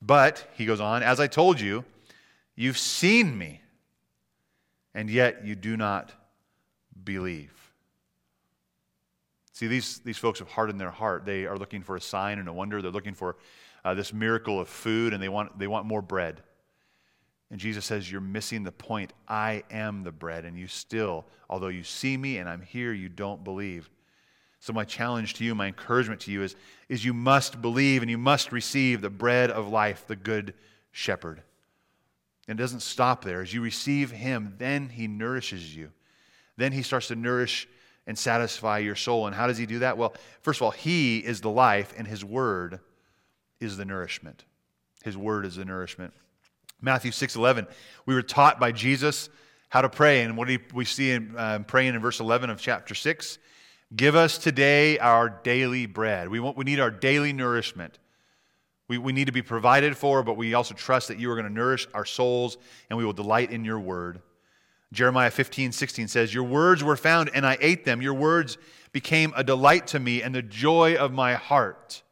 But, 0.00 0.48
he 0.54 0.64
goes 0.64 0.80
on, 0.80 1.02
as 1.02 1.18
I 1.20 1.26
told 1.26 1.60
you, 1.60 1.84
you've 2.54 2.78
seen 2.78 3.36
me, 3.36 3.60
and 4.94 5.10
yet 5.10 5.44
you 5.44 5.54
do 5.56 5.76
not 5.76 6.12
believe. 7.04 7.57
See, 9.58 9.66
these, 9.66 9.98
these 10.04 10.18
folks 10.18 10.38
have 10.38 10.46
hardened 10.46 10.80
their 10.80 10.92
heart. 10.92 11.24
They 11.24 11.44
are 11.44 11.56
looking 11.56 11.82
for 11.82 11.96
a 11.96 12.00
sign 12.00 12.38
and 12.38 12.48
a 12.48 12.52
wonder. 12.52 12.80
They're 12.80 12.92
looking 12.92 13.14
for 13.14 13.34
uh, 13.84 13.92
this 13.92 14.12
miracle 14.12 14.60
of 14.60 14.68
food, 14.68 15.12
and 15.12 15.20
they 15.20 15.28
want, 15.28 15.58
they 15.58 15.66
want 15.66 15.84
more 15.84 16.00
bread. 16.00 16.44
And 17.50 17.58
Jesus 17.58 17.84
says, 17.84 18.08
You're 18.08 18.20
missing 18.20 18.62
the 18.62 18.70
point. 18.70 19.12
I 19.26 19.64
am 19.68 20.04
the 20.04 20.12
bread, 20.12 20.44
and 20.44 20.56
you 20.56 20.68
still, 20.68 21.26
although 21.50 21.66
you 21.66 21.82
see 21.82 22.16
me 22.16 22.38
and 22.38 22.48
I'm 22.48 22.62
here, 22.62 22.92
you 22.92 23.08
don't 23.08 23.42
believe. 23.42 23.90
So, 24.60 24.72
my 24.72 24.84
challenge 24.84 25.34
to 25.34 25.44
you, 25.44 25.56
my 25.56 25.66
encouragement 25.66 26.20
to 26.20 26.30
you 26.30 26.44
is, 26.44 26.54
is 26.88 27.04
you 27.04 27.12
must 27.12 27.60
believe 27.60 28.02
and 28.02 28.10
you 28.12 28.16
must 28.16 28.52
receive 28.52 29.00
the 29.00 29.10
bread 29.10 29.50
of 29.50 29.66
life, 29.66 30.04
the 30.06 30.14
good 30.14 30.54
shepherd. 30.92 31.42
And 32.46 32.60
it 32.60 32.62
doesn't 32.62 32.82
stop 32.82 33.24
there. 33.24 33.42
As 33.42 33.52
you 33.52 33.60
receive 33.60 34.12
him, 34.12 34.54
then 34.58 34.88
he 34.88 35.08
nourishes 35.08 35.74
you. 35.74 35.90
Then 36.56 36.70
he 36.70 36.82
starts 36.82 37.08
to 37.08 37.16
nourish 37.16 37.66
and 38.08 38.18
satisfy 38.18 38.78
your 38.78 38.96
soul. 38.96 39.26
And 39.26 39.36
how 39.36 39.46
does 39.46 39.58
he 39.58 39.66
do 39.66 39.80
that? 39.80 39.98
Well, 39.98 40.14
first 40.40 40.58
of 40.58 40.62
all, 40.62 40.70
he 40.70 41.18
is 41.18 41.42
the 41.42 41.50
life, 41.50 41.94
and 41.96 42.08
his 42.08 42.24
word 42.24 42.80
is 43.60 43.76
the 43.76 43.84
nourishment. 43.84 44.44
His 45.04 45.16
word 45.16 45.44
is 45.44 45.56
the 45.56 45.64
nourishment. 45.66 46.14
Matthew 46.80 47.12
6 47.12 47.36
11, 47.36 47.66
we 48.06 48.14
were 48.14 48.22
taught 48.22 48.58
by 48.58 48.72
Jesus 48.72 49.28
how 49.68 49.82
to 49.82 49.90
pray. 49.90 50.22
And 50.22 50.36
what 50.38 50.48
do 50.48 50.58
we 50.72 50.86
see 50.86 51.10
in 51.10 51.36
uh, 51.36 51.58
praying 51.66 51.94
in 51.94 52.00
verse 52.00 52.18
11 52.18 52.48
of 52.48 52.58
chapter 52.58 52.94
6? 52.94 53.38
Give 53.94 54.16
us 54.16 54.38
today 54.38 54.98
our 54.98 55.28
daily 55.28 55.84
bread. 55.84 56.30
We, 56.30 56.40
want, 56.40 56.56
we 56.56 56.64
need 56.64 56.80
our 56.80 56.90
daily 56.90 57.34
nourishment. 57.34 57.98
We, 58.88 58.96
we 58.96 59.12
need 59.12 59.26
to 59.26 59.32
be 59.32 59.42
provided 59.42 59.96
for, 59.96 60.22
but 60.22 60.38
we 60.38 60.54
also 60.54 60.74
trust 60.74 61.08
that 61.08 61.18
you 61.18 61.30
are 61.30 61.34
going 61.34 61.46
to 61.46 61.52
nourish 61.52 61.86
our 61.92 62.06
souls 62.06 62.56
and 62.88 62.96
we 62.96 63.04
will 63.04 63.12
delight 63.12 63.50
in 63.50 63.66
your 63.66 63.78
word. 63.78 64.22
Jeremiah 64.92 65.30
15, 65.30 65.72
16 65.72 66.08
says, 66.08 66.32
Your 66.32 66.44
words 66.44 66.82
were 66.82 66.96
found, 66.96 67.30
and 67.34 67.46
I 67.46 67.58
ate 67.60 67.84
them. 67.84 68.00
Your 68.00 68.14
words 68.14 68.56
became 68.92 69.32
a 69.36 69.44
delight 69.44 69.86
to 69.88 70.00
me 70.00 70.22
and 70.22 70.34
the 70.34 70.42
joy 70.42 70.96
of 70.96 71.12
my 71.12 71.34
heart. 71.34 72.02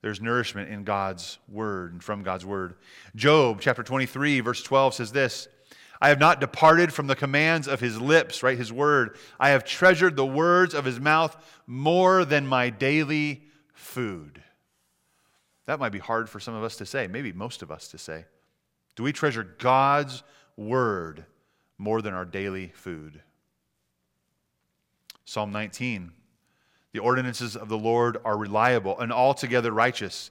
There's 0.00 0.20
nourishment 0.20 0.70
in 0.70 0.84
God's 0.84 1.38
word 1.48 1.92
and 1.92 2.02
from 2.02 2.22
God's 2.22 2.44
word. 2.44 2.74
Job 3.14 3.60
chapter 3.60 3.82
23, 3.82 4.40
verse 4.40 4.62
12 4.62 4.94
says 4.94 5.12
this 5.12 5.48
I 6.00 6.08
have 6.08 6.18
not 6.18 6.40
departed 6.40 6.92
from 6.92 7.06
the 7.06 7.14
commands 7.14 7.68
of 7.68 7.78
his 7.78 8.00
lips, 8.00 8.42
right? 8.42 8.58
His 8.58 8.72
word. 8.72 9.16
I 9.38 9.50
have 9.50 9.62
treasured 9.62 10.16
the 10.16 10.26
words 10.26 10.74
of 10.74 10.84
his 10.84 10.98
mouth 10.98 11.36
more 11.66 12.24
than 12.24 12.44
my 12.44 12.70
daily 12.70 13.44
food. 13.72 14.42
That 15.66 15.78
might 15.78 15.92
be 15.92 16.00
hard 16.00 16.28
for 16.28 16.40
some 16.40 16.54
of 16.54 16.64
us 16.64 16.76
to 16.78 16.86
say, 16.86 17.06
maybe 17.06 17.32
most 17.32 17.62
of 17.62 17.70
us 17.70 17.86
to 17.88 17.98
say. 17.98 18.24
Do 18.96 19.04
we 19.04 19.12
treasure 19.12 19.44
God's 19.58 20.24
word 20.56 21.24
more 21.78 22.02
than 22.02 22.14
our 22.14 22.24
daily 22.24 22.68
food. 22.74 23.22
Psalm 25.24 25.52
19 25.52 26.12
The 26.92 26.98
ordinances 26.98 27.56
of 27.56 27.68
the 27.68 27.78
Lord 27.78 28.18
are 28.24 28.36
reliable 28.36 28.98
and 28.98 29.12
altogether 29.12 29.72
righteous. 29.72 30.30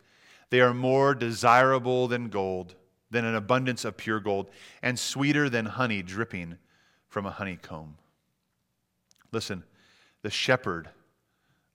They 0.50 0.62
are 0.62 0.74
more 0.74 1.16
desirable 1.16 2.08
than 2.08 2.30
gold, 2.30 2.76
than 3.10 3.26
an 3.26 3.36
abundance 3.36 3.86
of 3.86 3.98
pure 3.98 4.20
gold, 4.20 4.50
and 4.82 5.00
sweeter 5.00 5.50
than 5.50 5.66
honey 5.66 6.02
dripping 6.02 6.58
from 7.08 7.26
a 7.26 7.32
honeycomb. 7.32 7.98
Listen, 9.32 9.64
the 10.22 10.30
shepherd 10.30 10.90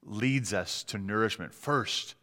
leads 0.04 0.52
us 0.52 0.84
to 0.84 0.98
nourishment 0.98 1.54
first 1.54 2.14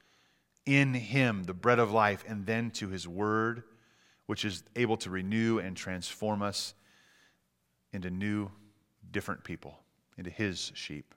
in 0.66 0.94
him, 0.94 1.44
the 1.44 1.54
bread 1.54 1.80
of 1.80 1.92
life, 1.92 2.24
and 2.28 2.46
then 2.46 2.72
to 2.72 2.88
his 2.88 3.08
word, 3.08 3.64
which 4.26 4.46
is 4.46 4.64
able 4.76 4.98
to 4.98 5.10
renew 5.10 5.60
and 5.60 5.76
transform 5.76 6.42
us 6.42 6.74
into 7.94 8.10
new, 8.10 8.50
different 9.12 9.44
people, 9.44 9.80
into 10.18 10.30
his 10.30 10.72
sheep. 10.76 11.14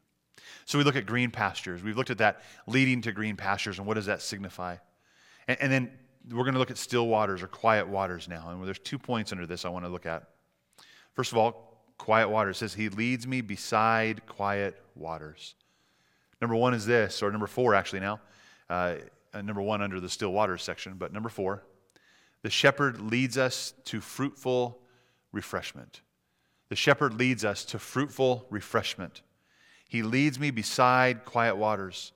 So 0.65 0.79
we 0.79 0.85
look 0.85 0.97
at 0.97 1.07
green 1.07 1.31
pastures. 1.31 1.83
We've 1.83 1.97
looked 1.97 2.11
at 2.11 2.19
that 2.19 2.43
leading 2.67 3.01
to 3.03 3.13
green 3.13 3.37
pastures, 3.37 3.79
and 3.79 3.87
what 3.87 3.95
does 3.95 4.07
that 4.07 4.23
signify? 4.23 4.77
And, 5.49 5.59
and 5.61 5.73
then 5.73 5.91
we're 6.31 6.45
going 6.45 6.55
to 6.55 6.59
look 6.59 6.71
at 6.71 6.79
still 6.79 7.07
waters 7.07 7.43
or 7.43 7.49
quiet 7.49 7.89
waters 7.89 8.29
now. 8.29 8.51
And 8.51 8.65
there's 8.65 8.79
two 8.79 8.99
points 8.99 9.33
under 9.33 9.47
this 9.47 9.65
I 9.65 9.69
want 9.69 9.85
to 9.85 9.91
look 9.91 10.07
at. 10.07 10.25
First 11.15 11.33
of 11.33 11.39
all, 11.39 11.83
quiet 11.99 12.29
waters. 12.29 12.57
It 12.57 12.59
says, 12.61 12.75
He 12.75 12.89
leads 12.89 13.27
me 13.27 13.41
beside 13.41 14.27
quiet 14.27 14.83
waters. 14.95 15.55
Number 16.41 16.57
one 16.57 16.75
is 16.75 16.85
this, 16.85 17.23
or 17.23 17.31
number 17.31 17.47
four 17.47 17.75
actually 17.75 18.01
now. 18.01 18.21
Uh, 18.69 18.97
number 19.35 19.63
one 19.63 19.81
under 19.81 20.01
the 20.01 20.09
still 20.09 20.33
waters 20.33 20.63
section, 20.63 20.95
but 20.99 21.13
number 21.13 21.29
four, 21.29 21.63
the 22.43 22.51
shepherd 22.51 23.01
leads 23.01 23.39
us 23.39 23.73
to 23.85 24.01
fruitful 24.01 24.79
refreshment. 25.33 26.01
The 26.69 26.77
shepherd 26.77 27.15
leads 27.15 27.45
us 27.45 27.65
to 27.67 27.79
fruitful 27.79 28.47
refreshment. 28.51 29.23
He 29.89 30.03
leads 30.03 30.41
me 30.41 30.51
beside 30.51 31.25
quiet 31.25 31.57
waters. 31.57 32.13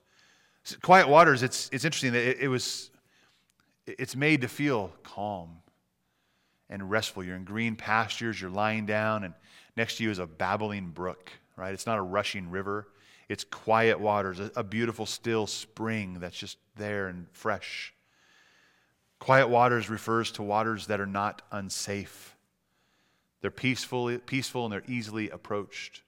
Quiet 0.81 1.07
waters, 1.07 1.41
it's, 1.41 1.69
it's 1.71 1.85
interesting 1.85 2.13
that 2.13 2.29
it, 2.29 2.39
it 2.41 2.47
was, 2.47 2.91
it's 3.87 4.15
made 4.15 4.41
to 4.41 4.47
feel 4.47 4.93
calm 5.03 5.57
and 6.69 6.89
restful. 6.89 7.23
You're 7.23 7.35
in 7.35 7.45
green 7.45 7.75
pastures, 7.75 8.39
you're 8.39 8.51
lying 8.51 8.85
down, 8.85 9.23
and 9.23 9.33
next 9.77 9.97
to 9.97 10.03
you 10.03 10.11
is 10.11 10.19
a 10.19 10.27
babbling 10.27 10.89
brook, 10.89 11.31
right? 11.55 11.73
It's 11.73 11.87
not 11.87 11.97
a 11.97 12.01
rushing 12.01 12.51
river. 12.51 12.87
It's 13.29 13.45
quiet 13.45 13.99
waters, 13.99 14.39
a, 14.39 14.51
a 14.57 14.63
beautiful, 14.63 15.05
still 15.05 15.47
spring 15.47 16.19
that's 16.19 16.37
just 16.37 16.57
there 16.75 17.07
and 17.07 17.27
fresh. 17.31 17.93
Quiet 19.19 19.47
waters 19.47 19.89
refers 19.89 20.31
to 20.33 20.43
waters 20.43 20.87
that 20.87 20.99
are 20.99 21.05
not 21.05 21.41
unsafe 21.51 22.35
they're 23.41 23.51
peaceful, 23.51 24.17
peaceful 24.25 24.65
and 24.65 24.71
they're 24.71 24.83
easily 24.87 25.29
approached. 25.29 26.03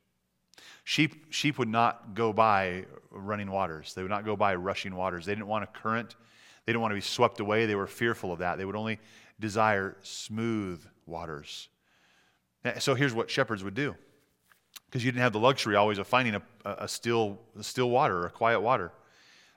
Sheep, 0.84 1.32
sheep 1.32 1.58
would 1.58 1.70
not 1.70 2.14
go 2.14 2.34
by 2.34 2.86
running 3.10 3.50
waters. 3.50 3.94
They 3.94 4.02
would 4.02 4.12
not 4.12 4.26
go 4.26 4.36
by 4.36 4.56
rushing 4.56 4.96
waters. 4.96 5.26
They 5.26 5.34
didn't 5.34 5.48
want 5.48 5.64
a 5.64 5.68
current. 5.68 6.16
They 6.66 6.74
didn't 6.74 6.82
want 6.82 6.92
to 6.92 6.96
be 6.96 7.02
swept 7.02 7.40
away. 7.40 7.66
They 7.66 7.76
were 7.76 7.88
fearful 7.88 8.32
of 8.32 8.40
that. 8.40 8.58
They 8.58 8.66
would 8.66 8.76
only 8.76 9.00
desire 9.40 9.98
smooth 10.02 10.84
waters. 11.06 11.70
Eh, 12.66 12.80
so 12.80 12.96
here's 12.96 13.14
what 13.14 13.30
shepherds 13.30 13.64
would 13.64 13.74
do. 13.74 13.96
Because 14.86 15.04
you 15.04 15.12
didn't 15.12 15.24
have 15.24 15.34
the 15.34 15.40
luxury 15.40 15.76
always 15.76 15.98
of 15.98 16.08
finding 16.08 16.36
a, 16.36 16.42
a, 16.66 16.88
still, 16.88 17.40
a 17.58 17.64
still 17.64 17.90
water 17.90 18.26
a 18.26 18.30
quiet 18.30 18.60
water. 18.60 18.92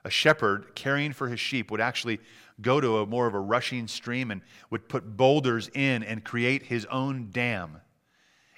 A 0.07 0.11
shepherd 0.11 0.73
caring 0.77 1.13
for 1.13 1.27
his 1.27 1.41
sheep 1.41 1.69
would 1.69 1.81
actually 1.81 2.21
go 2.61 2.81
to 2.81 2.99
a 2.99 3.07
more 3.07 3.27
of 3.27 3.35
a 3.35 3.41
rushing 3.41 3.89
stream 3.89 4.31
and 4.31 4.41
would 4.71 4.89
put 4.89 5.17
boulders 5.17 5.69
in 5.75 6.05
and 6.05 6.23
create 6.23 6.63
his 6.63 6.85
own 6.87 7.31
dam. 7.33 7.81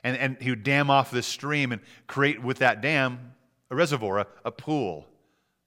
And, 0.05 0.15
and 0.19 0.37
he 0.43 0.51
would 0.51 0.63
dam 0.63 0.91
off 0.91 1.11
this 1.11 1.27
stream 1.27 1.73
and 1.73 1.81
create 2.07 2.43
with 2.43 2.59
that 2.59 2.83
dam 2.83 3.33
a 3.71 3.75
reservoir, 3.75 4.19
a, 4.19 4.27
a 4.45 4.53
pool, 4.53 5.07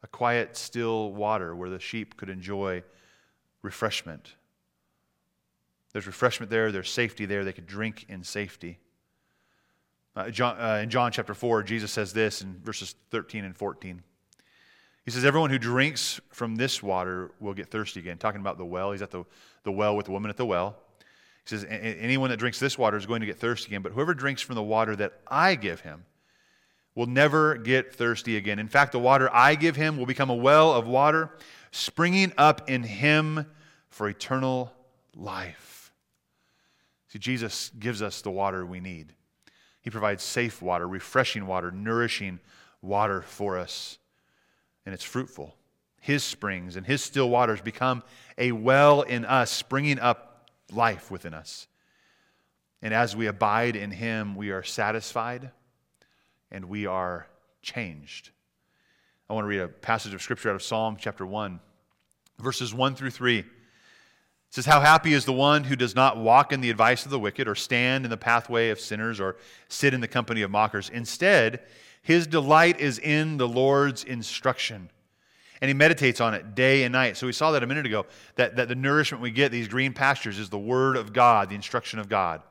a 0.03 0.07
quiet, 0.07 0.55
still 0.55 1.13
water 1.13 1.55
where 1.55 1.69
the 1.69 1.79
sheep 1.79 2.15
could 2.15 2.29
enjoy 2.29 2.83
refreshment. 3.63 4.35
There's 5.93 6.05
refreshment 6.05 6.51
there, 6.51 6.71
there's 6.71 6.91
safety 6.91 7.25
there, 7.25 7.43
they 7.43 7.53
could 7.53 7.65
drink 7.65 8.05
in 8.07 8.23
safety. 8.23 8.77
Uh, 10.15 10.29
John, 10.29 10.59
uh, 10.59 10.75
in 10.83 10.91
John 10.91 11.11
chapter 11.11 11.33
4, 11.33 11.63
Jesus 11.63 11.91
says 11.91 12.13
this 12.13 12.43
in 12.43 12.59
verses 12.63 12.93
13 13.09 13.45
and 13.45 13.57
14. 13.57 14.03
He 15.05 15.11
says, 15.11 15.25
Everyone 15.25 15.49
who 15.49 15.57
drinks 15.57 16.19
from 16.29 16.55
this 16.55 16.81
water 16.83 17.31
will 17.39 17.53
get 17.53 17.69
thirsty 17.69 17.99
again. 17.99 18.17
Talking 18.17 18.41
about 18.41 18.57
the 18.57 18.65
well. 18.65 18.91
He's 18.91 19.01
at 19.01 19.11
the, 19.11 19.23
the 19.63 19.71
well 19.71 19.95
with 19.95 20.05
the 20.05 20.11
woman 20.11 20.29
at 20.29 20.37
the 20.37 20.45
well. 20.45 20.77
He 21.45 21.55
says, 21.57 21.65
Anyone 21.69 22.29
that 22.29 22.37
drinks 22.37 22.59
this 22.59 22.77
water 22.77 22.97
is 22.97 23.05
going 23.05 23.21
to 23.21 23.25
get 23.25 23.39
thirsty 23.39 23.69
again, 23.69 23.81
but 23.81 23.93
whoever 23.93 24.13
drinks 24.13 24.41
from 24.41 24.55
the 24.55 24.63
water 24.63 24.95
that 24.95 25.13
I 25.27 25.55
give 25.55 25.81
him 25.81 26.05
will 26.93 27.07
never 27.07 27.55
get 27.55 27.95
thirsty 27.95 28.37
again. 28.37 28.59
In 28.59 28.67
fact, 28.67 28.91
the 28.91 28.99
water 28.99 29.29
I 29.31 29.55
give 29.55 29.75
him 29.75 29.97
will 29.97 30.05
become 30.05 30.29
a 30.29 30.35
well 30.35 30.73
of 30.73 30.87
water 30.87 31.31
springing 31.71 32.33
up 32.37 32.69
in 32.69 32.83
him 32.83 33.45
for 33.89 34.09
eternal 34.09 34.73
life. 35.15 35.91
See, 37.07 37.19
Jesus 37.19 37.71
gives 37.79 38.01
us 38.01 38.21
the 38.21 38.31
water 38.31 38.65
we 38.65 38.79
need. 38.79 39.13
He 39.81 39.89
provides 39.89 40.23
safe 40.23 40.61
water, 40.61 40.87
refreshing 40.87 41.47
water, 41.47 41.71
nourishing 41.71 42.39
water 42.81 43.21
for 43.21 43.57
us, 43.57 43.97
and 44.85 44.93
it's 44.93 45.03
fruitful. 45.03 45.55
His 45.99 46.23
springs 46.23 46.75
and 46.75 46.85
His 46.85 47.03
still 47.03 47.29
waters 47.29 47.61
become 47.61 48.03
a 48.37 48.51
well 48.51 49.01
in 49.01 49.23
us, 49.25 49.51
springing 49.51 49.99
up 49.99 50.49
life 50.71 51.11
within 51.11 51.33
us. 51.33 51.67
And 52.81 52.93
as 52.93 53.15
we 53.15 53.27
abide 53.27 53.75
in 53.75 53.91
Him, 53.91 54.35
we 54.35 54.49
are 54.49 54.63
satisfied 54.63 55.51
and 56.49 56.65
we 56.65 56.85
are 56.85 57.27
changed. 57.61 58.31
I 59.29 59.33
want 59.33 59.45
to 59.45 59.49
read 59.49 59.61
a 59.61 59.67
passage 59.67 60.13
of 60.13 60.21
Scripture 60.21 60.49
out 60.49 60.55
of 60.55 60.63
Psalm 60.63 60.97
chapter 60.99 61.25
1, 61.25 61.59
verses 62.39 62.73
1 62.73 62.95
through 62.95 63.11
3. 63.11 63.39
It 63.39 63.45
says, 64.49 64.65
How 64.65 64.81
happy 64.81 65.13
is 65.13 65.23
the 65.23 65.31
one 65.31 65.63
who 65.63 65.77
does 65.77 65.95
not 65.95 66.17
walk 66.17 66.51
in 66.51 66.59
the 66.59 66.69
advice 66.69 67.05
of 67.05 67.11
the 67.11 67.19
wicked, 67.19 67.47
or 67.47 67.55
stand 67.55 68.03
in 68.03 68.11
the 68.11 68.17
pathway 68.17 68.71
of 68.71 68.79
sinners, 68.79 69.21
or 69.21 69.37
sit 69.69 69.93
in 69.93 70.01
the 70.01 70.07
company 70.09 70.41
of 70.41 70.51
mockers. 70.51 70.89
Instead, 70.89 71.61
his 72.01 72.27
delight 72.27 72.79
is 72.79 72.99
in 72.99 73.37
the 73.37 73.47
Lord's 73.47 74.03
instruction, 74.03 74.89
and 75.61 75.69
he 75.69 75.73
meditates 75.73 76.19
on 76.19 76.33
it 76.33 76.55
day 76.55 76.83
and 76.83 76.91
night. 76.91 77.17
So 77.17 77.27
we 77.27 77.33
saw 77.33 77.51
that 77.51 77.63
a 77.63 77.67
minute 77.67 77.85
ago, 77.85 78.05
that, 78.35 78.55
that 78.55 78.67
the 78.67 78.75
nourishment 78.75 79.21
we 79.21 79.31
get, 79.31 79.51
these 79.51 79.67
green 79.67 79.93
pastures, 79.93 80.39
is 80.39 80.49
the 80.49 80.57
word 80.57 80.97
of 80.97 81.13
God, 81.13 81.49
the 81.49 81.55
instruction 81.55 81.99
of 81.99 82.09
God. 82.09 82.41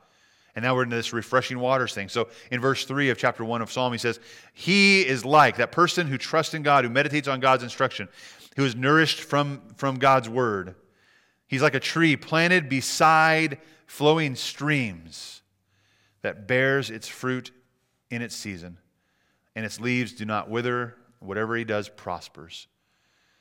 And 0.55 0.65
now 0.65 0.75
we're 0.75 0.83
into 0.83 0.97
this 0.97 1.13
refreshing 1.13 1.59
waters 1.59 1.95
thing. 1.95 2.09
So 2.09 2.29
in 2.51 2.61
verse 2.61 2.85
3 2.85 3.11
of 3.11 3.19
chapter 3.19 3.45
1 3.45 3.63
of 3.63 3.71
Psalm, 3.71 3.93
he 3.93 3.99
says, 3.99 4.19
He 4.53 5.07
is 5.07 5.25
like 5.25 5.57
that 5.57 5.73
person 5.73 6.07
who 6.07 6.19
trusts 6.19 6.55
in 6.55 6.63
God, 6.63 6.85
who 6.85 6.91
meditates 6.91 7.29
on 7.29 7.41
God's 7.41 7.63
instruction, 7.63 8.09
who 8.57 8.65
is 8.65 8.75
nourished 8.75 9.21
from, 9.21 9.63
from 9.77 9.97
God's 9.97 10.29
word. 10.29 10.75
He's 11.47 11.63
like 11.63 11.75
a 11.75 11.81
tree 11.81 12.17
planted 12.17 12.69
beside 12.69 13.59
flowing 13.87 14.37
streams 14.37 15.43
that 16.23 16.47
bears 16.47 16.91
its 16.91 17.09
fruit 17.09 17.51
in 18.11 18.23
its 18.23 18.37
season, 18.37 18.79
and 19.61 19.67
its 19.67 19.79
leaves 19.79 20.15
do 20.15 20.25
not 20.25 20.49
wither. 20.49 20.97
Whatever 21.19 21.55
he 21.55 21.65
does 21.65 21.91
prospers. 21.91 22.67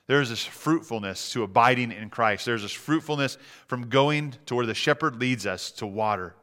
There's 0.08 0.28
this 0.28 0.44
fruitfulness 0.44 1.32
to 1.32 1.44
abiding 1.44 1.94
in 1.94 2.10
Christ. 2.10 2.46
There's 2.46 2.64
this 2.64 2.74
fruitfulness 2.74 3.38
from 3.68 3.88
going 3.88 4.36
to 4.48 4.56
where 4.56 4.66
the 4.66 4.74
shepherd 4.74 5.16
leads 5.16 5.46
us 5.46 5.72
to 5.72 5.88
water. 5.88 6.36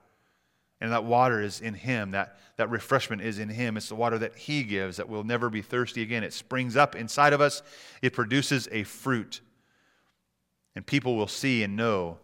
And 0.80 0.92
that 0.92 1.04
water 1.04 1.42
is 1.42 1.60
in 1.60 1.74
him. 1.74 2.12
That, 2.12 2.38
that 2.56 2.70
refreshment 2.70 3.20
is 3.20 3.38
in 3.38 3.50
him. 3.50 3.76
It's 3.76 3.90
the 3.90 3.96
water 3.96 4.16
that 4.16 4.34
he 4.34 4.62
gives 4.62 4.96
that 4.96 5.10
will 5.10 5.24
never 5.24 5.50
be 5.50 5.60
thirsty 5.60 6.00
again. 6.00 6.24
It 6.24 6.32
springs 6.32 6.74
up 6.74 6.96
inside 6.96 7.34
of 7.34 7.42
us, 7.42 7.62
it 8.00 8.14
produces 8.14 8.66
a 8.72 8.84
fruit 8.84 9.42
and 10.74 10.86
people 10.86 11.16
will 11.16 11.28
see 11.28 11.62
and 11.62 11.76
know 11.76 12.16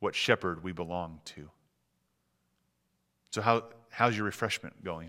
what 0.00 0.14
shepherd 0.14 0.62
we 0.62 0.72
belong 0.72 1.20
to. 1.24 1.48
So, 3.30 3.40
how, 3.40 3.64
how's 3.88 4.14
your 4.14 4.26
refreshment 4.26 4.84
going? 4.84 5.08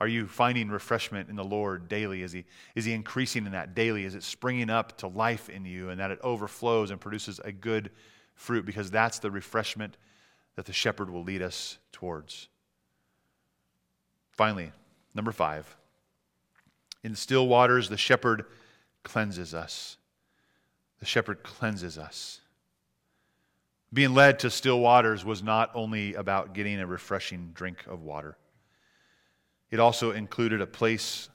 Are 0.00 0.08
you 0.08 0.26
finding 0.26 0.68
refreshment 0.68 1.28
in 1.28 1.36
the 1.36 1.44
Lord 1.44 1.88
daily? 1.88 2.22
Is 2.22 2.32
he, 2.32 2.44
is 2.74 2.84
he 2.84 2.92
increasing 2.92 3.46
in 3.46 3.52
that 3.52 3.74
daily? 3.74 4.04
Is 4.04 4.14
it 4.14 4.22
springing 4.22 4.70
up 4.70 4.96
to 4.98 5.08
life 5.08 5.48
in 5.48 5.64
you 5.64 5.90
and 5.90 5.98
that 5.98 6.10
it 6.10 6.20
overflows 6.22 6.90
and 6.90 7.00
produces 7.00 7.40
a 7.40 7.50
good 7.50 7.90
fruit? 8.34 8.64
Because 8.64 8.90
that's 8.90 9.18
the 9.18 9.30
refreshment 9.30 9.96
that 10.54 10.66
the 10.66 10.72
shepherd 10.72 11.10
will 11.10 11.24
lead 11.24 11.42
us 11.42 11.78
towards. 11.90 12.48
Finally, 14.30 14.70
number 15.14 15.32
five, 15.32 15.76
in 17.02 17.16
still 17.16 17.48
waters, 17.48 17.88
the 17.88 17.96
shepherd 17.96 18.44
cleanses 19.02 19.54
us 19.54 19.96
the 20.98 21.06
shepherd 21.06 21.42
cleanses 21.42 21.98
us. 21.98 22.40
Being 23.92 24.14
led 24.14 24.40
to 24.40 24.50
still 24.50 24.80
waters 24.80 25.24
was 25.24 25.42
not 25.42 25.70
only 25.74 26.14
about 26.14 26.52
getting 26.52 26.78
a 26.80 26.86
refreshing 26.86 27.52
drink 27.54 27.86
of 27.86 28.02
water, 28.02 28.36
it 29.70 29.80
also 29.80 30.12
included 30.12 30.60
a 30.60 30.66
place 30.66 31.28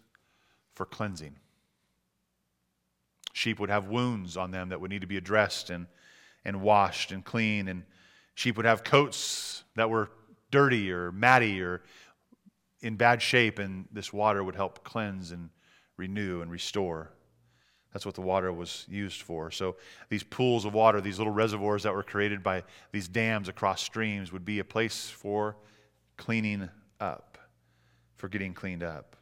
for 0.74 0.86
cleansing. 0.86 1.36
Sheep 3.34 3.60
would 3.60 3.70
have 3.70 3.88
wounds 3.88 4.38
on 4.38 4.52
them 4.52 4.70
that 4.70 4.80
would 4.80 4.92
need 4.92 5.02
to 5.02 5.08
be 5.08 5.18
addressed 5.18 5.70
and, 5.70 5.88
and 6.46 6.62
washed 6.62 7.12
and 7.12 7.24
clean, 7.24 7.68
and 7.68 7.84
sheep 8.36 8.58
would 8.58 8.66
have 8.66 8.84
coats 8.84 9.64
that 9.76 9.90
were 9.90 10.10
dirty 10.52 10.92
or 10.92 11.12
matty 11.12 11.62
or 11.62 11.82
in 12.82 12.96
bad 12.96 13.22
shape, 13.22 13.60
and 13.60 13.86
this 13.92 14.12
water 14.12 14.44
would 14.44 14.56
help 14.56 14.84
cleanse 14.84 15.32
and 15.32 15.50
renew 15.98 16.42
and 16.42 16.52
restore. 16.52 17.12
That's 17.94 18.06
what 18.06 18.16
the 18.16 18.22
water 18.22 18.52
was 18.52 18.86
used 18.90 19.22
for. 19.22 19.52
So 19.52 19.78
these 20.10 20.24
pools 20.24 20.66
of 20.66 20.74
water, 20.74 21.00
these 21.00 21.20
little 21.20 21.34
reservoirs 21.34 21.84
that 21.84 21.94
were 21.94 22.04
created 22.04 22.44
by 22.44 22.64
these 22.92 23.08
dams 23.08 23.48
across 23.50 23.82
streams, 23.82 24.32
would 24.32 24.46
be 24.46 24.60
a 24.60 24.64
place 24.64 25.10
for 25.10 25.56
cleaning 26.18 26.70
up, 27.00 27.33
for 28.24 28.30
getting 28.30 28.54
cleaned 28.54 28.84
up. 28.84 29.18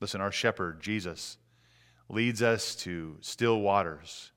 Listen, 0.00 0.20
our 0.20 0.30
shepherd, 0.30 0.80
Jesus, 0.80 1.38
leads 2.08 2.40
us 2.40 2.76
to 2.76 3.16
still 3.20 3.60
waters. 3.62 4.30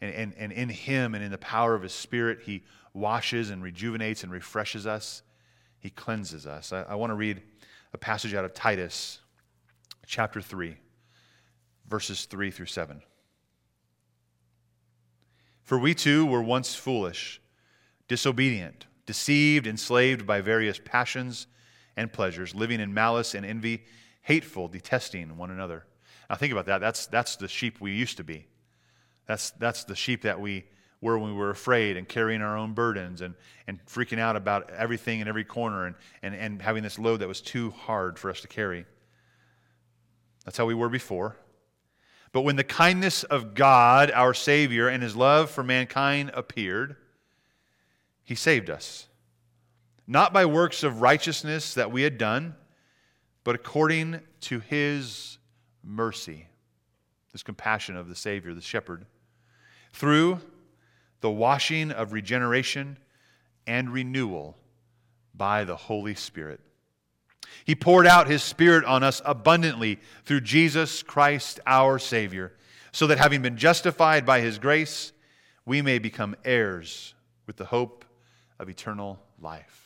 And, 0.00 0.12
and, 0.12 0.34
and 0.36 0.50
in 0.50 0.68
him 0.68 1.14
and 1.14 1.22
in 1.22 1.30
the 1.30 1.38
power 1.38 1.76
of 1.76 1.84
his 1.84 1.92
spirit, 1.92 2.40
he 2.46 2.64
washes 2.92 3.50
and 3.50 3.62
rejuvenates 3.62 4.24
and 4.24 4.32
refreshes 4.32 4.88
us. 4.88 5.22
He 5.78 5.90
cleanses 5.90 6.48
us. 6.48 6.72
I, 6.72 6.82
I 6.82 6.94
want 6.96 7.12
to 7.12 7.14
read 7.14 7.40
a 7.92 7.96
passage 7.96 8.34
out 8.34 8.44
of 8.44 8.54
Titus 8.54 9.20
chapter 10.04 10.40
3 10.40 10.76
verses 11.88 12.24
3 12.24 12.50
through 12.50 12.66
7. 12.66 13.02
For 15.62 15.78
we 15.78 15.94
too 15.94 16.26
were 16.26 16.42
once 16.42 16.74
foolish, 16.74 17.40
disobedient, 18.08 18.86
deceived, 19.06 19.68
enslaved 19.68 20.26
by 20.26 20.40
various 20.40 20.80
passions 20.84 21.46
and 21.96 22.12
pleasures, 22.12 22.54
living 22.54 22.80
in 22.80 22.92
malice 22.94 23.34
and 23.34 23.44
envy, 23.44 23.84
hateful, 24.22 24.68
detesting 24.68 25.36
one 25.36 25.50
another. 25.50 25.84
Now 26.28 26.36
think 26.36 26.52
about 26.52 26.66
that. 26.66 26.80
That's, 26.80 27.06
that's 27.06 27.36
the 27.36 27.48
sheep 27.48 27.80
we 27.80 27.92
used 27.92 28.16
to 28.18 28.24
be. 28.24 28.46
That's, 29.26 29.50
that's 29.52 29.84
the 29.84 29.96
sheep 29.96 30.22
that 30.22 30.40
we 30.40 30.64
were 31.00 31.18
when 31.18 31.30
we 31.30 31.36
were 31.36 31.50
afraid 31.50 31.96
and 31.96 32.08
carrying 32.08 32.42
our 32.42 32.56
own 32.56 32.72
burdens 32.74 33.20
and, 33.20 33.34
and 33.66 33.84
freaking 33.86 34.18
out 34.18 34.36
about 34.36 34.70
everything 34.70 35.20
in 35.20 35.28
every 35.28 35.44
corner 35.44 35.86
and, 35.86 35.96
and, 36.22 36.34
and 36.34 36.62
having 36.62 36.82
this 36.82 36.98
load 36.98 37.20
that 37.20 37.28
was 37.28 37.40
too 37.40 37.70
hard 37.70 38.18
for 38.18 38.30
us 38.30 38.40
to 38.42 38.48
carry. 38.48 38.84
That's 40.44 40.56
how 40.56 40.66
we 40.66 40.74
were 40.74 40.88
before. 40.88 41.36
But 42.32 42.42
when 42.42 42.56
the 42.56 42.64
kindness 42.64 43.24
of 43.24 43.54
God, 43.54 44.10
our 44.10 44.34
Savior, 44.34 44.88
and 44.88 45.02
his 45.02 45.16
love 45.16 45.50
for 45.50 45.64
mankind 45.64 46.30
appeared, 46.34 46.96
he 48.22 48.34
saved 48.34 48.70
us. 48.70 49.06
Not 50.10 50.32
by 50.32 50.44
works 50.44 50.82
of 50.82 51.00
righteousness 51.00 51.74
that 51.74 51.90
we 51.90 52.02
had 52.02 52.18
done, 52.18 52.54
but 53.44 53.54
according 53.54 54.20
to 54.42 54.60
his 54.60 55.38
mercy, 55.82 56.48
this 57.32 57.42
compassion 57.42 57.96
of 57.96 58.08
the 58.08 58.14
Savior, 58.14 58.52
the 58.52 58.60
shepherd, 58.60 59.06
through 59.92 60.40
the 61.20 61.30
washing 61.30 61.90
of 61.90 62.12
regeneration 62.12 62.98
and 63.66 63.90
renewal 63.90 64.58
by 65.34 65.64
the 65.64 65.76
Holy 65.76 66.14
Spirit 66.14 66.60
he 67.64 67.74
poured 67.74 68.06
out 68.06 68.26
His 68.26 68.42
Spirit 68.42 68.84
on 68.84 69.02
us 69.02 69.20
abundantly 69.24 69.98
through 70.24 70.42
Jesus 70.42 71.02
Christ 71.02 71.60
our 71.66 71.98
Savior, 71.98 72.52
so 72.92 73.06
that 73.06 73.18
having 73.18 73.42
been 73.42 73.56
justified 73.56 74.26
by 74.26 74.40
His 74.40 74.58
grace, 74.58 75.12
we 75.64 75.82
may 75.82 75.98
become 75.98 76.36
heirs 76.44 77.14
with 77.46 77.56
the 77.56 77.66
hope 77.66 78.04
of 78.58 78.68
eternal 78.68 79.20
life. 79.40 79.79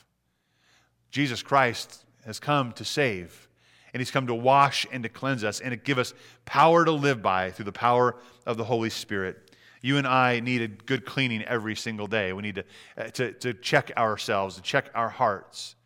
Jesus 1.15 1.45
Christ 1.45 2.05
has 2.27 2.41
come 2.41 2.73
to 2.73 2.85
save, 2.85 3.49
and 3.93 4.01
He's 4.01 4.11
come 4.11 4.27
to 4.27 4.35
wash 4.35 4.85
and 4.91 5.05
to 5.05 5.09
cleanse 5.09 5.45
us 5.45 5.61
and 5.61 5.71
to 5.71 5.77
give 5.77 5.97
us 5.97 6.13
power 6.45 6.85
to 6.85 6.91
live 6.91 7.23
by 7.23 7.53
through 7.53 7.67
the 7.67 7.73
power 7.73 8.17
of 8.47 8.57
the 8.57 8.65
Holy 8.65 8.91
Spirit. 8.91 9.55
You 9.81 9.97
and 9.97 10.09
I 10.09 10.41
need 10.41 10.61
a 10.61 10.67
good 10.67 11.07
cleaning 11.07 11.43
every 11.45 11.77
single 11.77 12.09
day. 12.09 12.33
We 12.33 12.43
need 12.43 12.57
to, 12.57 12.65
uh, 12.99 13.05
to, 13.11 13.33
to 13.33 13.55
check 13.55 13.93
ourselves, 13.97 14.57
to 14.57 14.63
check 14.63 14.91
our 14.93 15.09
hearts, 15.09 15.77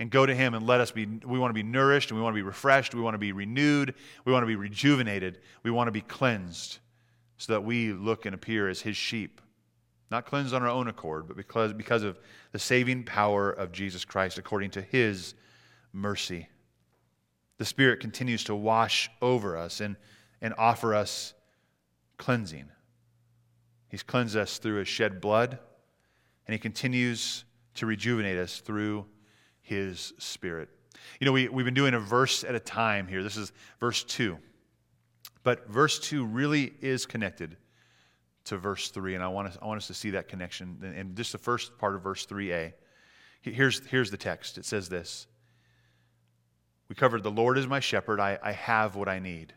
and 0.00 0.10
go 0.10 0.26
to 0.26 0.34
Him 0.34 0.52
and 0.52 0.66
let 0.66 0.80
us 0.80 0.90
be. 0.90 1.06
We 1.06 1.38
want 1.38 1.50
to 1.50 1.54
be 1.54 1.62
nourished, 1.62 2.10
and 2.10 2.18
we 2.18 2.24
want 2.24 2.34
to 2.34 2.38
be 2.38 2.42
refreshed, 2.42 2.92
we 2.92 3.02
want 3.02 3.14
to 3.14 3.18
be 3.18 3.30
renewed, 3.30 3.94
we 4.24 4.32
want 4.32 4.42
to 4.42 4.48
be 4.48 4.56
rejuvenated, 4.56 5.38
we 5.62 5.70
want 5.70 5.86
to 5.86 5.92
be 5.92 6.00
cleansed 6.00 6.78
so 7.36 7.52
that 7.52 7.60
we 7.62 7.92
look 7.92 8.26
and 8.26 8.34
appear 8.34 8.68
as 8.68 8.80
His 8.80 8.96
sheep. 8.96 9.40
Not 10.10 10.26
cleansed 10.26 10.54
on 10.54 10.62
our 10.62 10.68
own 10.68 10.88
accord, 10.88 11.26
but 11.26 11.36
because, 11.36 11.72
because 11.72 12.02
of 12.02 12.18
the 12.52 12.58
saving 12.58 13.04
power 13.04 13.50
of 13.50 13.72
Jesus 13.72 14.04
Christ 14.04 14.38
according 14.38 14.70
to 14.72 14.82
His 14.82 15.34
mercy. 15.92 16.48
The 17.58 17.64
Spirit 17.64 18.00
continues 18.00 18.44
to 18.44 18.54
wash 18.54 19.10
over 19.20 19.56
us 19.56 19.80
and, 19.80 19.96
and 20.40 20.54
offer 20.58 20.94
us 20.94 21.34
cleansing. 22.18 22.66
He's 23.88 24.02
cleansed 24.02 24.36
us 24.36 24.58
through 24.58 24.76
his 24.76 24.88
shed 24.88 25.20
blood, 25.20 25.58
and 26.46 26.52
he 26.52 26.58
continues 26.58 27.44
to 27.74 27.86
rejuvenate 27.86 28.36
us 28.36 28.60
through 28.60 29.06
his 29.62 30.12
spirit. 30.18 30.68
You 31.20 31.24
know, 31.24 31.32
we, 31.32 31.48
we've 31.48 31.64
been 31.64 31.74
doing 31.74 31.94
a 31.94 32.00
verse 32.00 32.44
at 32.44 32.54
a 32.54 32.60
time 32.60 33.06
here. 33.06 33.22
This 33.22 33.36
is 33.36 33.52
verse 33.80 34.04
2. 34.04 34.38
But 35.42 35.68
verse 35.68 35.98
2 35.98 36.24
really 36.24 36.74
is 36.80 37.06
connected 37.06 37.56
to 38.46 38.56
verse 38.56 38.90
3, 38.90 39.14
and 39.14 39.22
I 39.22 39.28
want, 39.28 39.48
us, 39.48 39.58
I 39.60 39.66
want 39.66 39.78
us 39.78 39.86
to 39.88 39.94
see 39.94 40.10
that 40.10 40.28
connection. 40.28 40.78
And 40.96 41.16
just 41.16 41.32
the 41.32 41.38
first 41.38 41.76
part 41.78 41.94
of 41.94 42.02
verse 42.02 42.26
3a. 42.26 42.72
Here's, 43.42 43.84
here's 43.86 44.10
the 44.10 44.16
text 44.16 44.58
it 44.58 44.64
says 44.64 44.88
this 44.88 45.26
We 46.88 46.94
covered, 46.94 47.22
The 47.22 47.30
Lord 47.30 47.58
is 47.58 47.66
my 47.66 47.80
shepherd, 47.80 48.20
I, 48.20 48.38
I 48.42 48.52
have 48.52 48.96
what 48.96 49.08
I 49.08 49.18
need. 49.18 49.52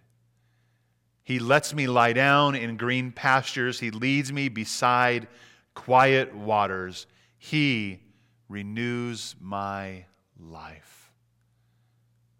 He 1.24 1.38
lets 1.38 1.76
me 1.76 1.86
lie 1.86 2.14
down 2.14 2.56
in 2.56 2.76
green 2.76 3.12
pastures. 3.12 3.80
He 3.80 3.92
leads 3.92 4.34
me 4.34 4.50
beside 4.50 5.28
quiet 5.76 6.34
waters. 6.34 7.06
He 7.38 8.00
renews 8.48 9.36
my 9.40 10.06
life. 10.40 11.12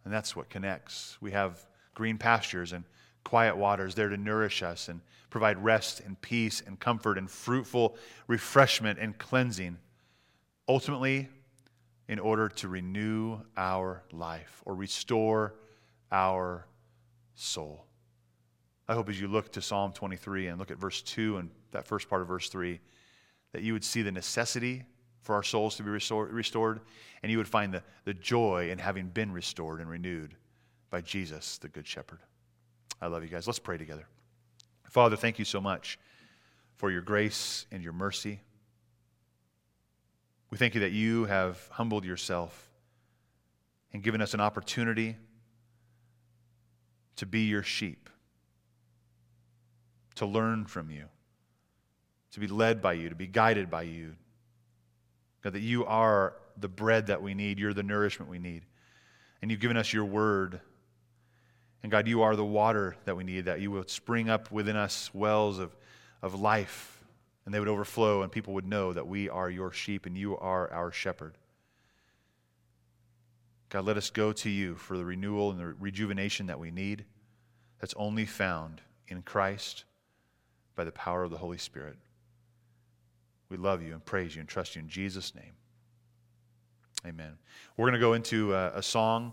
And 0.04 0.12
that's 0.12 0.36
what 0.36 0.50
connects. 0.50 1.18
We 1.22 1.32
have 1.32 1.64
green 1.94 2.18
pastures 2.18 2.74
and 2.74 2.84
quiet 3.24 3.58
waters 3.58 3.96
there 3.96 4.10
to 4.10 4.18
nourish 4.18 4.64
us 4.64 4.88
and 4.88 5.02
provide 5.30 5.64
rest 5.64 6.00
and 6.00 6.20
peace 6.22 6.62
and 6.66 6.80
comfort 6.80 7.18
and 7.18 7.30
fruitful 7.30 7.96
refreshment 8.28 9.00
and 9.00 9.18
cleansing. 9.18 9.78
Ultimately, 10.68 11.30
in 12.08 12.20
order 12.20 12.50
to 12.50 12.68
renew 12.68 13.40
our 13.56 14.04
life 14.12 14.64
or 14.66 14.74
restore 14.74 15.54
our 16.12 16.66
soul. 17.36 17.86
I 18.88 18.96
hope 18.96 19.08
as 19.10 19.22
you 19.22 19.28
look 19.28 19.52
to 19.52 19.62
Psalm 19.62 19.94
23 19.94 20.48
and 20.48 20.58
look 20.58 20.72
at 20.72 20.78
verse 20.80 21.04
2 21.04 21.38
and 21.38 21.52
that 21.72 21.86
first 21.86 22.10
part 22.10 22.24
of 22.24 22.28
verse 22.28 22.50
3, 22.50 22.80
that 23.52 23.62
you 23.62 23.74
would 23.74 23.84
see 23.84 24.02
the 24.02 24.12
necessity 24.12 24.84
for 25.22 25.36
our 25.36 25.44
souls 25.44 25.76
to 25.76 25.84
be 25.84 25.90
restored, 25.92 26.82
and 27.22 27.32
you 27.32 27.38
would 27.38 27.48
find 27.48 27.72
the, 27.72 27.84
the 28.06 28.14
joy 28.16 28.70
in 28.72 28.80
having 28.80 29.10
been 29.10 29.32
restored 29.32 29.80
and 29.80 29.90
renewed 29.90 30.36
by 30.90 31.02
Jesus, 31.02 31.60
the 31.60 31.68
Good 31.68 31.86
Shepherd. 31.86 32.20
I 33.02 33.08
love 33.08 33.24
you 33.24 33.30
guys. 33.30 33.48
Let's 33.48 33.60
pray 33.60 33.78
together. 33.78 34.06
Father, 34.90 35.16
thank 35.16 35.40
you 35.40 35.46
so 35.46 35.62
much 35.62 36.00
for 36.76 36.92
your 36.92 37.02
grace 37.02 37.66
and 37.72 37.84
your 37.84 37.94
mercy. 37.94 38.40
We 40.50 40.58
thank 40.58 40.74
you 40.74 40.82
that 40.82 40.92
you 40.92 41.26
have 41.26 41.68
humbled 41.72 42.06
yourself 42.06 42.70
and 43.94 44.02
given 44.02 44.22
us 44.22 44.34
an 44.34 44.40
opportunity 44.40 45.16
to 47.18 47.26
be 47.26 47.42
your 47.42 47.64
sheep 47.64 48.10
to 50.20 50.26
learn 50.26 50.66
from 50.66 50.92
you, 50.92 51.06
to 52.32 52.42
be 52.42 52.48
led 52.48 52.82
by 52.82 52.92
you, 52.92 53.08
to 53.08 53.16
be 53.16 53.26
guided 53.26 53.70
by 53.70 53.84
you. 53.84 54.16
God, 55.42 55.54
that 55.54 55.62
you 55.62 55.86
are 55.86 56.34
the 56.58 56.68
bread 56.68 57.08
that 57.08 57.22
we 57.22 57.34
need, 57.34 57.58
you're 57.58 57.74
the 57.74 57.84
nourishment 57.84 58.30
we 58.30 58.38
need. 58.38 58.66
And 59.42 59.50
you've 59.50 59.62
given 59.62 59.78
us 59.78 59.94
your 59.94 60.04
word. 60.04 60.60
And 61.82 61.92
God, 61.92 62.08
you 62.08 62.22
are 62.24 62.36
the 62.36 62.46
water 62.46 62.96
that 63.06 63.16
we 63.16 63.24
need, 63.24 63.46
that 63.46 63.62
you 63.62 63.72
would 63.72 63.90
spring 63.90 64.30
up 64.30 64.52
within 64.52 64.76
us 64.76 65.14
wells 65.14 65.60
of, 65.60 65.76
of 66.22 66.40
life, 66.40 67.04
and 67.46 67.54
they 67.54 67.60
would 67.60 67.70
overflow, 67.70 68.22
and 68.22 68.32
people 68.32 68.54
would 68.56 68.68
know 68.68 68.92
that 68.94 69.08
we 69.08 69.30
are 69.30 69.50
your 69.50 69.72
sheep 69.72 70.06
and 70.06 70.18
you 70.18 70.38
are 70.38 70.72
our 70.72 70.92
shepherd. 70.92 71.38
God, 73.70 73.86
let 73.86 73.98
us 73.98 74.10
go 74.10 74.34
to 74.34 74.50
you 74.50 74.76
for 74.76 74.98
the 74.98 75.06
renewal 75.06 75.52
and 75.52 75.60
the 75.60 75.68
rejuvenation 75.68 76.48
that 76.48 76.60
we 76.60 76.72
need 76.72 77.06
that's 77.80 77.94
only 77.96 78.26
found 78.26 78.82
in 79.08 79.22
Christ 79.22 79.86
by 80.76 80.84
the 80.84 80.92
power 80.92 81.24
of 81.24 81.32
the 81.32 81.38
Holy 81.38 81.58
Spirit. 81.58 81.96
We 83.50 83.58
love 83.58 83.82
you 83.82 83.94
and 83.94 84.04
praise 84.04 84.36
you 84.36 84.42
and 84.42 84.50
trust 84.50 84.76
you 84.76 84.82
in 84.82 84.90
Jesus' 84.90 85.34
name. 85.34 85.54
Amen. 87.06 87.38
We're 87.78 87.86
going 87.86 87.94
to 87.94 88.00
go 88.00 88.14
into 88.14 88.54
a, 88.54 88.74
a 88.76 88.84
song 88.84 89.32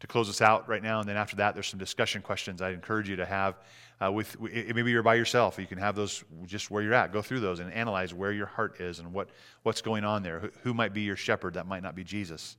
to 0.00 0.06
close 0.06 0.28
us 0.28 0.40
out 0.40 0.68
right 0.68 0.82
now, 0.82 1.00
and 1.00 1.08
then 1.08 1.16
after 1.16 1.36
that, 1.36 1.54
there's 1.54 1.66
some 1.66 1.78
discussion 1.78 2.22
questions 2.22 2.62
I'd 2.62 2.74
encourage 2.74 3.08
you 3.08 3.16
to 3.16 3.26
have. 3.26 3.60
Uh, 4.02 4.10
with 4.10 4.40
maybe 4.40 4.90
you're 4.90 5.02
by 5.02 5.14
yourself, 5.14 5.58
you 5.58 5.66
can 5.66 5.76
have 5.76 5.94
those 5.94 6.24
just 6.46 6.70
where 6.70 6.82
you're 6.82 6.94
at. 6.94 7.12
Go 7.12 7.20
through 7.20 7.40
those 7.40 7.60
and 7.60 7.70
analyze 7.72 8.14
where 8.14 8.32
your 8.32 8.46
heart 8.46 8.80
is 8.80 8.98
and 8.98 9.12
what, 9.12 9.28
what's 9.62 9.82
going 9.82 10.04
on 10.04 10.22
there. 10.22 10.40
Who, 10.40 10.50
who 10.62 10.74
might 10.74 10.94
be 10.94 11.02
your 11.02 11.16
shepherd? 11.16 11.54
That 11.54 11.66
might 11.66 11.82
not 11.82 11.94
be 11.94 12.02
Jesus, 12.02 12.56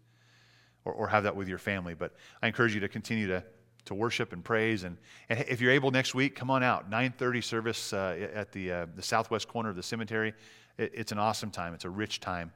or, 0.86 0.94
or 0.94 1.08
have 1.08 1.24
that 1.24 1.36
with 1.36 1.48
your 1.48 1.58
family. 1.58 1.96
But 1.96 2.14
I 2.44 2.48
encourage 2.48 2.76
you 2.76 2.80
to 2.82 2.90
continue 2.90 3.28
to 3.28 3.44
to 3.86 3.96
worship 3.96 4.32
and 4.32 4.44
praise. 4.44 4.84
And, 4.84 4.98
and 5.30 5.44
if 5.50 5.60
you're 5.60 5.72
able 5.72 5.90
next 5.90 6.14
week, 6.14 6.36
come 6.36 6.52
on 6.52 6.62
out. 6.62 6.92
9:30 6.92 7.44
service 7.44 7.94
uh, 7.94 8.30
at 8.34 8.52
the 8.52 8.72
uh, 8.72 8.86
the 8.96 9.02
southwest 9.02 9.48
corner 9.48 9.70
of 9.70 9.76
the 9.76 9.84
cemetery. 9.84 10.34
It, 10.78 10.92
it's 10.94 11.12
an 11.12 11.18
awesome 11.18 11.50
time. 11.50 11.74
It's 11.74 11.86
a 11.86 11.90
rich 11.90 12.20
time 12.20 12.52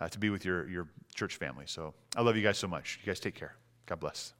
uh, 0.00 0.08
to 0.08 0.18
be 0.18 0.30
with 0.30 0.44
your 0.44 0.68
your 0.68 0.88
church 1.14 1.36
family. 1.36 1.64
So 1.66 1.94
I 2.16 2.22
love 2.22 2.36
you 2.36 2.42
guys 2.42 2.58
so 2.58 2.68
much. 2.68 2.98
You 3.02 3.06
guys 3.06 3.20
take 3.20 3.34
care. 3.34 3.56
God 3.86 4.00
bless. 4.00 4.32